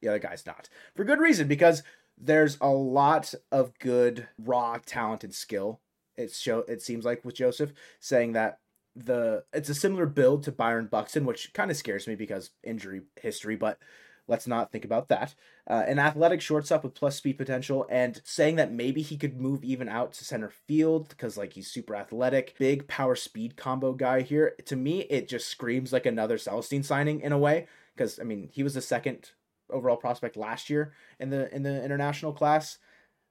the 0.00 0.08
other 0.08 0.18
guy's 0.18 0.46
not. 0.46 0.68
For 0.94 1.04
good 1.04 1.20
reason, 1.20 1.48
because 1.48 1.82
there's 2.16 2.58
a 2.60 2.68
lot 2.68 3.34
of 3.50 3.78
good 3.78 4.28
raw 4.38 4.78
talent 4.84 5.24
and 5.24 5.34
skill. 5.34 5.80
It 6.16 6.32
show 6.32 6.60
it 6.60 6.80
seems 6.80 7.04
like 7.04 7.24
with 7.24 7.34
Joseph 7.34 7.72
saying 7.98 8.32
that 8.32 8.60
the 8.94 9.44
it's 9.52 9.68
a 9.68 9.74
similar 9.74 10.06
build 10.06 10.44
to 10.44 10.52
Byron 10.52 10.86
Buxton, 10.86 11.24
which 11.24 11.52
kind 11.54 11.72
of 11.72 11.76
scares 11.76 12.06
me 12.06 12.14
because 12.14 12.50
injury 12.62 13.02
history, 13.16 13.56
but 13.56 13.78
Let's 14.26 14.46
not 14.46 14.72
think 14.72 14.84
about 14.84 15.08
that. 15.08 15.34
Uh, 15.68 15.82
an 15.86 15.98
athletic 15.98 16.40
shortstop 16.40 16.82
with 16.82 16.94
plus 16.94 17.16
speed 17.16 17.36
potential, 17.36 17.86
and 17.90 18.20
saying 18.24 18.56
that 18.56 18.72
maybe 18.72 19.02
he 19.02 19.16
could 19.16 19.38
move 19.38 19.62
even 19.62 19.88
out 19.88 20.12
to 20.14 20.24
center 20.24 20.50
field 20.50 21.08
because 21.10 21.36
like 21.36 21.52
he's 21.52 21.70
super 21.70 21.94
athletic, 21.94 22.54
big 22.58 22.88
power 22.88 23.14
speed 23.14 23.56
combo 23.56 23.92
guy 23.92 24.22
here. 24.22 24.54
To 24.66 24.76
me, 24.76 25.00
it 25.02 25.28
just 25.28 25.48
screams 25.48 25.92
like 25.92 26.06
another 26.06 26.38
Celesten 26.38 26.84
signing 26.84 27.20
in 27.20 27.32
a 27.32 27.38
way. 27.38 27.66
Because 27.96 28.18
I 28.18 28.24
mean, 28.24 28.48
he 28.52 28.62
was 28.62 28.74
the 28.74 28.80
second 28.80 29.30
overall 29.70 29.96
prospect 29.96 30.36
last 30.36 30.68
year 30.68 30.92
in 31.18 31.30
the 31.30 31.54
in 31.54 31.62
the 31.62 31.84
international 31.84 32.32
class. 32.32 32.78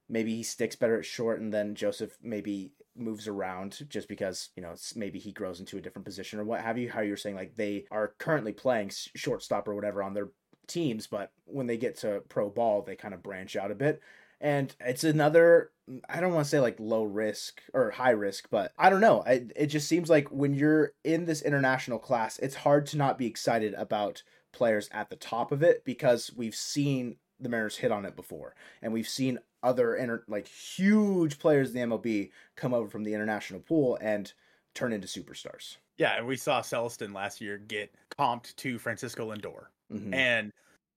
Maybe 0.08 0.34
he 0.36 0.42
sticks 0.42 0.76
better 0.76 0.98
at 0.98 1.04
short, 1.04 1.40
and 1.40 1.52
then 1.52 1.74
Joseph 1.74 2.18
maybe 2.22 2.72
moves 2.96 3.26
around 3.26 3.86
just 3.88 4.08
because 4.08 4.50
you 4.56 4.62
know 4.62 4.74
maybe 4.94 5.18
he 5.18 5.32
grows 5.32 5.58
into 5.58 5.76
a 5.76 5.80
different 5.80 6.04
position 6.04 6.38
or 6.38 6.44
what 6.44 6.60
have 6.60 6.78
you. 6.78 6.90
How 6.90 7.00
you're 7.00 7.16
saying 7.16 7.36
like 7.36 7.56
they 7.56 7.86
are 7.90 8.14
currently 8.18 8.52
playing 8.52 8.90
shortstop 9.14 9.68
or 9.68 9.74
whatever 9.74 10.02
on 10.02 10.14
their 10.14 10.28
teams, 10.66 11.06
but 11.06 11.32
when 11.44 11.66
they 11.66 11.76
get 11.76 11.96
to 11.98 12.22
pro 12.28 12.48
ball, 12.50 12.82
they 12.82 12.96
kind 12.96 13.14
of 13.14 13.22
branch 13.22 13.56
out 13.56 13.70
a 13.70 13.74
bit. 13.74 14.00
And 14.40 14.74
it's 14.80 15.04
another, 15.04 15.70
I 16.08 16.20
don't 16.20 16.34
want 16.34 16.44
to 16.44 16.50
say 16.50 16.60
like 16.60 16.76
low 16.78 17.04
risk 17.04 17.62
or 17.72 17.90
high 17.90 18.10
risk, 18.10 18.48
but 18.50 18.72
I 18.76 18.90
don't 18.90 19.00
know. 19.00 19.22
I, 19.26 19.46
it 19.56 19.66
just 19.66 19.88
seems 19.88 20.10
like 20.10 20.28
when 20.30 20.54
you're 20.54 20.92
in 21.02 21.24
this 21.24 21.40
international 21.40 21.98
class, 21.98 22.38
it's 22.38 22.56
hard 22.56 22.86
to 22.88 22.98
not 22.98 23.16
be 23.16 23.26
excited 23.26 23.74
about 23.74 24.22
players 24.54 24.88
at 24.92 25.10
the 25.10 25.16
top 25.16 25.52
of 25.52 25.62
it 25.62 25.84
because 25.84 26.30
we've 26.34 26.54
seen 26.54 27.16
the 27.40 27.48
Mariners 27.48 27.76
hit 27.76 27.92
on 27.92 28.06
it 28.06 28.16
before, 28.16 28.54
and 28.80 28.92
we've 28.92 29.08
seen 29.08 29.38
other 29.62 29.96
inter- 29.96 30.24
like 30.28 30.46
huge 30.46 31.38
players 31.38 31.74
in 31.74 31.90
the 31.90 31.96
MLB 31.96 32.30
come 32.56 32.72
over 32.72 32.88
from 32.88 33.04
the 33.04 33.14
international 33.14 33.60
pool 33.60 33.98
and 34.00 34.32
turn 34.74 34.92
into 34.92 35.08
superstars. 35.08 35.76
Yeah, 35.98 36.16
and 36.16 36.26
we 36.26 36.36
saw 36.36 36.60
Celesten 36.60 37.14
last 37.14 37.40
year 37.40 37.58
get 37.58 37.94
comped 38.18 38.56
to 38.56 38.78
Francisco 38.78 39.32
Lindor, 39.32 39.66
mm-hmm. 39.92 40.14
and 40.14 40.52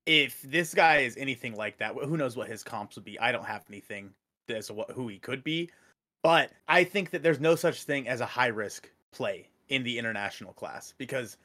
if 0.05 0.41
this 0.41 0.73
guy 0.73 0.99
is 0.99 1.17
anything 1.17 1.55
like 1.55 1.77
that, 1.79 1.93
who 1.93 2.17
knows 2.17 2.37
what 2.37 2.47
his 2.47 2.63
comps 2.63 2.95
would 2.95 3.05
be? 3.05 3.19
I 3.19 3.31
don't 3.31 3.45
have 3.45 3.65
anything 3.69 4.11
as 4.47 4.67
to 4.67 4.73
what 4.73 4.91
who 4.91 5.07
he 5.07 5.19
could 5.19 5.43
be, 5.43 5.69
but 6.23 6.51
I 6.67 6.83
think 6.83 7.09
that 7.11 7.23
there's 7.23 7.39
no 7.39 7.55
such 7.55 7.83
thing 7.83 8.07
as 8.07 8.21
a 8.21 8.25
high 8.25 8.47
risk 8.47 8.89
play 9.11 9.49
in 9.69 9.83
the 9.83 9.97
international 9.97 10.53
class 10.53 10.93
because 10.97 11.37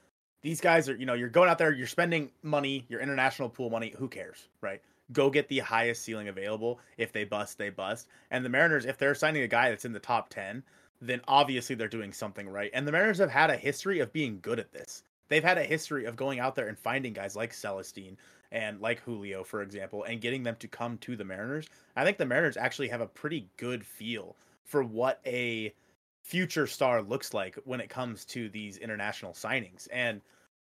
these 0.42 0.60
guys 0.60 0.88
are, 0.88 0.96
you 0.96 1.06
know, 1.06 1.14
you're 1.14 1.28
going 1.28 1.48
out 1.48 1.58
there, 1.58 1.72
you're 1.72 1.86
spending 1.86 2.30
money, 2.42 2.84
your 2.88 3.00
international 3.00 3.48
pool 3.48 3.70
money. 3.70 3.94
Who 3.98 4.08
cares, 4.08 4.48
right? 4.60 4.82
Go 5.12 5.30
get 5.30 5.48
the 5.48 5.60
highest 5.60 6.02
ceiling 6.02 6.28
available. 6.28 6.80
If 6.96 7.12
they 7.12 7.24
bust, 7.24 7.58
they 7.58 7.70
bust. 7.70 8.08
And 8.30 8.44
the 8.44 8.48
Mariners, 8.48 8.84
if 8.84 8.98
they're 8.98 9.14
signing 9.14 9.42
a 9.42 9.48
guy 9.48 9.70
that's 9.70 9.84
in 9.84 9.92
the 9.92 9.98
top 10.00 10.28
10, 10.30 10.62
then 11.00 11.20
obviously 11.26 11.74
they're 11.74 11.88
doing 11.88 12.12
something 12.12 12.48
right. 12.48 12.70
And 12.74 12.86
the 12.86 12.92
Mariners 12.92 13.18
have 13.18 13.30
had 13.30 13.50
a 13.50 13.56
history 13.56 14.00
of 14.00 14.12
being 14.12 14.38
good 14.40 14.58
at 14.58 14.72
this. 14.72 15.02
They've 15.28 15.42
had 15.42 15.58
a 15.58 15.64
history 15.64 16.04
of 16.04 16.16
going 16.16 16.40
out 16.40 16.54
there 16.54 16.68
and 16.68 16.78
finding 16.78 17.12
guys 17.12 17.36
like 17.36 17.52
Celesten 17.52 18.16
and 18.50 18.80
like 18.80 19.00
Julio, 19.00 19.42
for 19.44 19.62
example, 19.62 20.04
and 20.04 20.20
getting 20.20 20.42
them 20.42 20.56
to 20.60 20.68
come 20.68 20.98
to 20.98 21.16
the 21.16 21.24
Mariners. 21.24 21.68
I 21.96 22.04
think 22.04 22.18
the 22.18 22.26
Mariners 22.26 22.56
actually 22.56 22.88
have 22.88 23.00
a 23.00 23.06
pretty 23.06 23.48
good 23.56 23.84
feel 23.84 24.36
for 24.64 24.82
what 24.82 25.20
a 25.26 25.74
future 26.22 26.66
star 26.66 27.02
looks 27.02 27.34
like 27.34 27.58
when 27.64 27.80
it 27.80 27.90
comes 27.90 28.24
to 28.26 28.48
these 28.48 28.78
international 28.78 29.32
signings. 29.32 29.88
And 29.92 30.20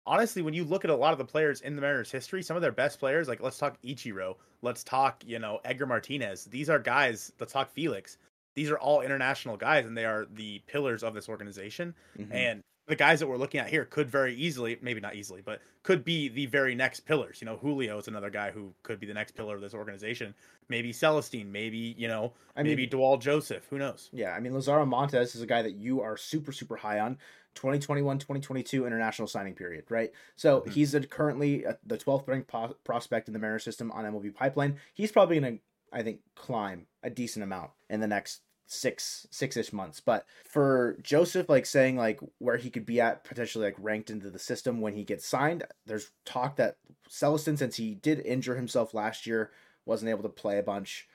honestly, 0.05 0.41
when 0.41 0.53
you 0.53 0.63
look 0.63 0.83
at 0.83 0.91
a 0.91 0.95
lot 0.95 1.13
of 1.13 1.19
the 1.19 1.25
players 1.25 1.61
in 1.61 1.75
the 1.75 1.81
Mariners' 1.81 2.11
history, 2.11 2.43
some 2.43 2.55
of 2.55 2.61
their 2.61 2.71
best 2.71 2.99
players, 2.99 3.27
like 3.27 3.41
let's 3.41 3.57
talk 3.57 3.77
Ichiro, 3.83 4.35
let's 4.61 4.83
talk, 4.83 5.23
you 5.25 5.39
know, 5.39 5.59
Edgar 5.63 5.85
Martinez. 5.85 6.45
These 6.45 6.69
are 6.69 6.79
guys. 6.79 7.31
Let's 7.39 7.53
talk 7.53 7.71
Felix. 7.71 8.17
These 8.55 8.69
are 8.69 8.77
all 8.77 9.01
international 9.01 9.57
guys, 9.57 9.85
and 9.85 9.97
they 9.97 10.05
are 10.05 10.27
the 10.31 10.61
pillars 10.67 11.03
of 11.03 11.13
this 11.13 11.29
organization. 11.29 11.95
Mm-hmm. 12.17 12.33
And 12.33 12.61
the 12.87 12.95
guys 12.95 13.19
that 13.19 13.27
we're 13.27 13.37
looking 13.37 13.61
at 13.61 13.69
here 13.69 13.85
could 13.85 14.09
very 14.09 14.35
easily, 14.35 14.77
maybe 14.81 14.99
not 14.99 15.15
easily, 15.15 15.41
but 15.41 15.61
could 15.83 16.03
be 16.03 16.27
the 16.27 16.47
very 16.47 16.75
next 16.75 17.01
pillars. 17.01 17.39
You 17.41 17.45
know, 17.45 17.57
Julio 17.57 17.97
is 17.97 18.07
another 18.07 18.29
guy 18.29 18.51
who 18.51 18.73
could 18.83 18.99
be 18.99 19.07
the 19.07 19.13
next 19.13 19.31
pillar 19.35 19.55
of 19.55 19.61
this 19.61 19.73
organization. 19.73 20.33
Maybe 20.67 20.91
Celesten, 20.91 21.47
maybe, 21.47 21.95
you 21.97 22.07
know, 22.07 22.33
I 22.55 22.63
maybe 22.63 22.87
Dawel 22.87 23.19
Joseph. 23.21 23.65
Who 23.69 23.77
knows? 23.77 24.09
Yeah, 24.11 24.31
I 24.31 24.39
mean, 24.41 24.53
Lazaro 24.53 24.85
Montes 24.85 25.33
is 25.33 25.41
a 25.41 25.45
guy 25.45 25.61
that 25.61 25.75
you 25.75 26.01
are 26.01 26.17
super, 26.17 26.51
super 26.51 26.75
high 26.75 26.99
on. 26.99 27.17
2021 27.55 28.17
2022 28.17 28.85
international 28.87 29.27
signing 29.27 29.53
period, 29.53 29.85
right? 29.89 30.11
So 30.35 30.61
mm-hmm. 30.61 30.71
he's 30.71 30.95
a, 30.95 31.01
currently 31.01 31.63
the 31.85 31.99
12th 31.99 32.27
ranked 32.27 32.47
po- 32.47 32.75
prospect 32.83 33.27
in 33.27 33.33
the 33.33 33.39
Mariner 33.39 33.59
system 33.59 33.91
on 33.91 34.05
MLB 34.05 34.33
Pipeline. 34.33 34.77
He's 34.93 35.11
probably 35.11 35.39
going 35.39 35.57
to, 35.57 35.63
I 35.95 36.01
think, 36.01 36.21
climb 36.35 36.87
a 37.03 37.11
decent 37.11 37.43
amount 37.43 37.69
in 37.91 37.99
the 37.99 38.07
next 38.07 38.41
six 38.65 39.27
six 39.31 39.57
ish 39.57 39.73
months. 39.73 39.99
But 39.99 40.25
for 40.45 40.97
Joseph, 41.01 41.49
like 41.49 41.65
saying 41.65 41.97
like 41.97 42.19
where 42.39 42.57
he 42.57 42.69
could 42.69 42.85
be 42.85 43.01
at 43.01 43.23
potentially 43.23 43.65
like 43.65 43.75
ranked 43.77 44.09
into 44.09 44.29
the 44.29 44.39
system 44.39 44.81
when 44.81 44.93
he 44.93 45.03
gets 45.03 45.27
signed, 45.27 45.63
there's 45.85 46.11
talk 46.25 46.55
that 46.57 46.77
Celesten, 47.09 47.57
since 47.57 47.75
he 47.75 47.93
did 47.93 48.19
injure 48.21 48.55
himself 48.55 48.93
last 48.93 49.27
year, 49.27 49.51
wasn't 49.85 50.09
able 50.09 50.23
to 50.23 50.29
play 50.29 50.57
a 50.57 50.63
bunch. 50.63 51.07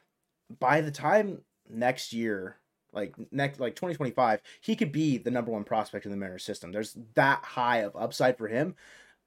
By 0.59 0.81
the 0.81 0.91
time 0.91 1.43
next 1.69 2.13
year, 2.13 2.57
like 2.93 3.15
next 3.31 3.61
like 3.61 3.75
2025, 3.75 4.41
he 4.61 4.77
could 4.77 4.93
be 4.93 5.19
the 5.19 5.31
number 5.31 5.51
one 5.51 5.65
prospect 5.65 6.05
in 6.05 6.11
the 6.11 6.17
Mariners 6.17 6.45
system. 6.45 6.73
There's 6.73 6.97
that 7.15 7.45
high 7.45 7.79
of 7.79 7.97
upside 7.97 8.39
for 8.39 8.49
him. 8.49 8.75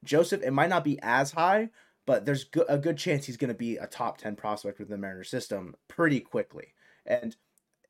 Joseph, 0.04 0.42
it 0.42 0.52
might 0.52 0.70
not 0.70 0.84
be 0.84 1.00
as 1.02 1.32
high, 1.32 1.70
but 2.08 2.26
there's 2.26 2.48
a 2.68 2.78
good 2.78 2.98
chance 2.98 3.26
he's 3.26 3.38
going 3.38 3.50
to 3.50 3.54
be 3.54 3.78
a 3.78 3.86
top 3.86 4.18
10 4.18 4.36
prospect 4.36 4.80
within 4.80 4.92
the 4.94 4.98
Mariners 4.98 5.30
system 5.30 5.76
pretty 5.88 6.20
quickly. 6.20 6.74
And 7.06 7.36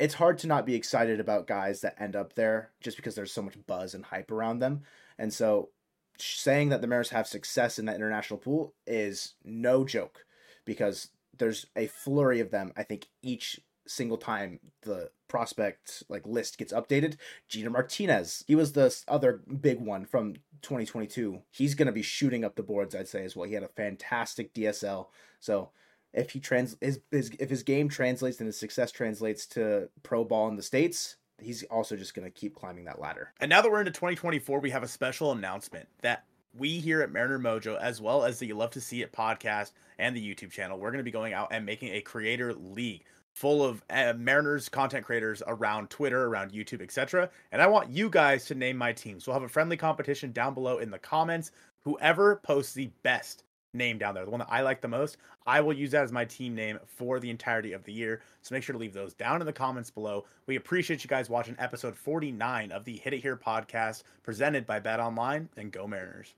it's 0.02 0.16
hard 0.16 0.40
to 0.40 0.48
not 0.48 0.66
be 0.66 0.74
excited 0.74 1.20
about 1.20 1.46
guys 1.46 1.82
that 1.82 1.96
end 2.02 2.16
up 2.16 2.34
there 2.34 2.72
just 2.82 2.98
because 2.98 3.14
there's 3.14 3.32
so 3.32 3.44
much 3.44 3.56
buzz 3.68 3.94
and 3.94 4.04
hype 4.04 4.32
around 4.32 4.58
them. 4.58 4.82
And 5.20 5.32
so 5.32 5.70
saying 6.18 6.70
that 6.70 6.82
the 6.82 6.88
Mariners 6.88 7.12
have 7.12 7.28
success 7.28 7.78
in 7.78 7.86
that 7.86 7.98
international 7.98 8.40
pool 8.40 8.74
is 8.88 9.36
no 9.46 9.86
joke 9.86 10.26
because 10.66 11.10
there's 11.38 11.68
a 11.76 11.86
flurry 11.86 12.40
of 12.40 12.50
them. 12.50 12.74
I 12.76 12.82
think 12.82 13.10
each 13.22 13.60
single 13.86 14.18
time 14.18 14.60
the 14.82 15.12
prospect 15.28 16.02
like 16.10 16.26
list 16.26 16.58
gets 16.58 16.74
updated. 16.74 17.18
Jeter 17.48 17.70
Martinez, 17.70 18.44
he 18.48 18.56
was 18.56 18.74
the 18.74 18.96
other 19.08 19.44
big 19.62 19.80
one 19.80 20.06
from 20.06 20.34
2022. 20.64 21.44
He's 21.52 21.76
going 21.76 21.86
to 21.86 21.92
be 21.92 22.02
shooting 22.02 22.44
up 22.44 22.56
the 22.56 22.64
boards, 22.64 22.96
I'd 22.96 23.08
say 23.08 23.24
as 23.24 23.36
well. 23.36 23.48
He 23.48 23.54
had 23.54 23.62
a 23.62 23.68
fantastic 23.68 24.52
DSL. 24.56 25.10
So 25.40 25.70
if 26.14 26.32
he 26.32 26.40
trans 26.40 26.76
his, 26.82 27.00
his 27.12 27.32
if 27.40 27.50
his 27.50 27.64
game 27.64 27.90
translates 27.90 28.40
and 28.40 28.48
his 28.48 28.58
success 28.58 28.92
translates 28.92 29.46
to 29.48 29.90
pro 30.04 30.24
ball 30.24 30.48
in 30.48 30.56
the 30.56 30.64
states, 30.64 31.18
he's 31.40 31.64
also 31.64 31.96
just 31.96 32.14
going 32.14 32.26
to 32.26 32.32
keep 32.32 32.56
climbing 32.56 32.86
that 32.86 33.00
ladder. 33.00 33.34
And 33.40 33.50
now 33.50 33.62
that 33.62 33.72
we're 33.72 33.80
into 33.80 33.92
2024, 33.92 34.60
we 34.60 34.70
have 34.70 34.84
a 34.84 34.88
special 34.88 35.32
announcement 35.32 35.88
that 36.02 36.26
we 36.54 36.80
here 36.80 37.02
at 37.02 37.12
Mariner 37.12 37.40
Mojo, 37.40 37.80
as 37.80 38.02
well 38.02 38.24
as 38.24 38.40
the 38.40 38.48
You 38.48 38.56
Love 38.56 38.72
to 38.72 38.82
See 38.82 39.02
It 39.02 39.14
podcast 39.14 39.72
and 40.00 40.16
the 40.16 40.22
YouTube 40.36 40.52
channel, 40.52 40.78
we're 40.78 40.92
going 40.92 40.98
to 40.98 41.04
be 41.04 41.12
going 41.12 41.34
out 41.34 41.50
and 41.52 41.66
making 41.66 41.94
a 41.94 42.02
creator 42.02 42.54
league 42.54 43.04
full 43.34 43.64
of 43.64 43.82
uh, 43.90 44.14
Mariners 44.18 44.68
content 44.68 45.06
creators 45.06 45.42
around 45.48 45.90
Twitter, 45.90 46.26
around 46.26 46.52
YouTube, 46.52 46.82
etc. 46.82 47.30
And 47.52 47.62
I 47.62 47.68
want 47.68 47.90
you 47.90 48.10
guys 48.10 48.46
to 48.46 48.56
name 48.56 48.76
my 48.76 48.92
team. 48.92 49.20
So 49.20 49.32
we'll 49.32 49.40
have 49.40 49.50
a 49.50 49.52
friendly 49.52 49.78
competition 49.78 50.34
down 50.34 50.54
below 50.54 50.80
in 50.80 50.92
the 50.92 51.00
comments. 51.00 51.52
Whoever 51.80 52.38
posts 52.38 52.74
the 52.74 52.92
best 53.04 53.46
name 53.74 53.98
down 53.98 54.14
there, 54.14 54.26
the 54.26 54.32
one 54.32 54.40
that 54.40 54.52
I 54.52 54.62
like 54.62 54.82
the 54.82 54.88
most, 54.88 55.18
I 55.46 55.62
will 55.62 55.74
use 55.74 55.92
that 55.92 56.04
as 56.04 56.12
my 56.12 56.26
team 56.26 56.56
name 56.56 56.80
for 56.86 57.20
the 57.20 57.30
entirety 57.30 57.74
of 57.74 57.84
the 57.84 57.94
year. 57.94 58.22
So 58.42 58.54
make 58.54 58.64
sure 58.64 58.74
to 58.74 58.80
leave 58.80 58.94
those 58.94 59.14
down 59.14 59.42
in 59.42 59.46
the 59.46 59.54
comments 59.54 59.90
below. 59.90 60.26
We 60.46 60.56
appreciate 60.56 61.04
you 61.04 61.08
guys 61.08 61.30
watching 61.30 61.56
episode 61.58 61.96
49 61.96 62.72
of 62.72 62.86
the 62.86 62.98
Hit 62.98 63.14
It 63.14 63.22
Here 63.22 63.38
podcast 63.38 64.04
presented 64.24 64.66
by 64.66 64.80
Bet 64.80 65.00
Online 65.00 65.50
and 65.58 65.72
Go 65.72 65.88
Mariners. 65.88 66.36